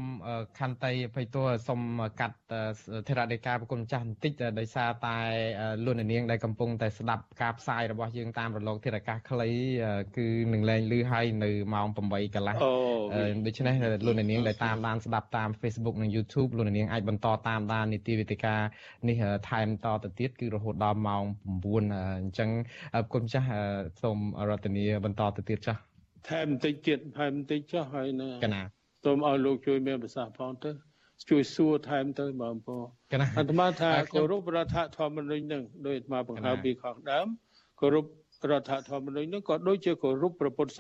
[0.60, 1.82] ខន្តីអភ័យទោសសូម
[2.20, 2.38] កាត់
[3.08, 5.18] ធរដេកាប្រគុណម្ចាស់បន្តិចដោយសារតែ
[5.86, 9.50] លោកនាងដែលកំពុងតែស្ដាប់ការផ្សាយរបស់យើងតាមរលកធាតុអាកាសខ្លី
[10.18, 12.56] គឺនឹងលែងលឺហើយនៅម៉ោង8កន្លះ
[13.46, 13.76] ដូច្នេះ
[14.06, 18.56] លោកនាងដែលតាមដានស្ដាប់តាម Facebook និង YouTube លោកនាងអាចបន្តតាមដាននីតិវិទ្យា
[19.08, 19.18] នេះ
[19.50, 21.24] ថែមតទៅទៀតគឺរហូតដល់ម៉ោង
[21.64, 22.50] 9អញ្ចឹង
[22.94, 23.48] ប្រគុណម្ចាស់
[24.02, 24.18] សូម
[24.50, 25.87] រតនាបន្តទៅទៀតចាស់
[26.30, 28.64] ថែមបន្តិចទៀតថែមបន្តិចចុះហើយណាកណា
[29.04, 30.72] សូមឲ្យលោកជួយមានប្រសាសន៍ផងទៅ
[31.30, 37.28] ជួយសួរថែមទៅបងប្អូនកណាអាត្មាថាគោរពរដ្ឋធម្មនុញ្ញនឹងដោយអាត្មាបង្ហើបពីខាងដើម
[37.82, 38.06] គោរព
[38.52, 40.74] រដ្ឋធម្មនុញ្ញនឹងក៏ដូចជាគោរពព្រះពុទ្ធ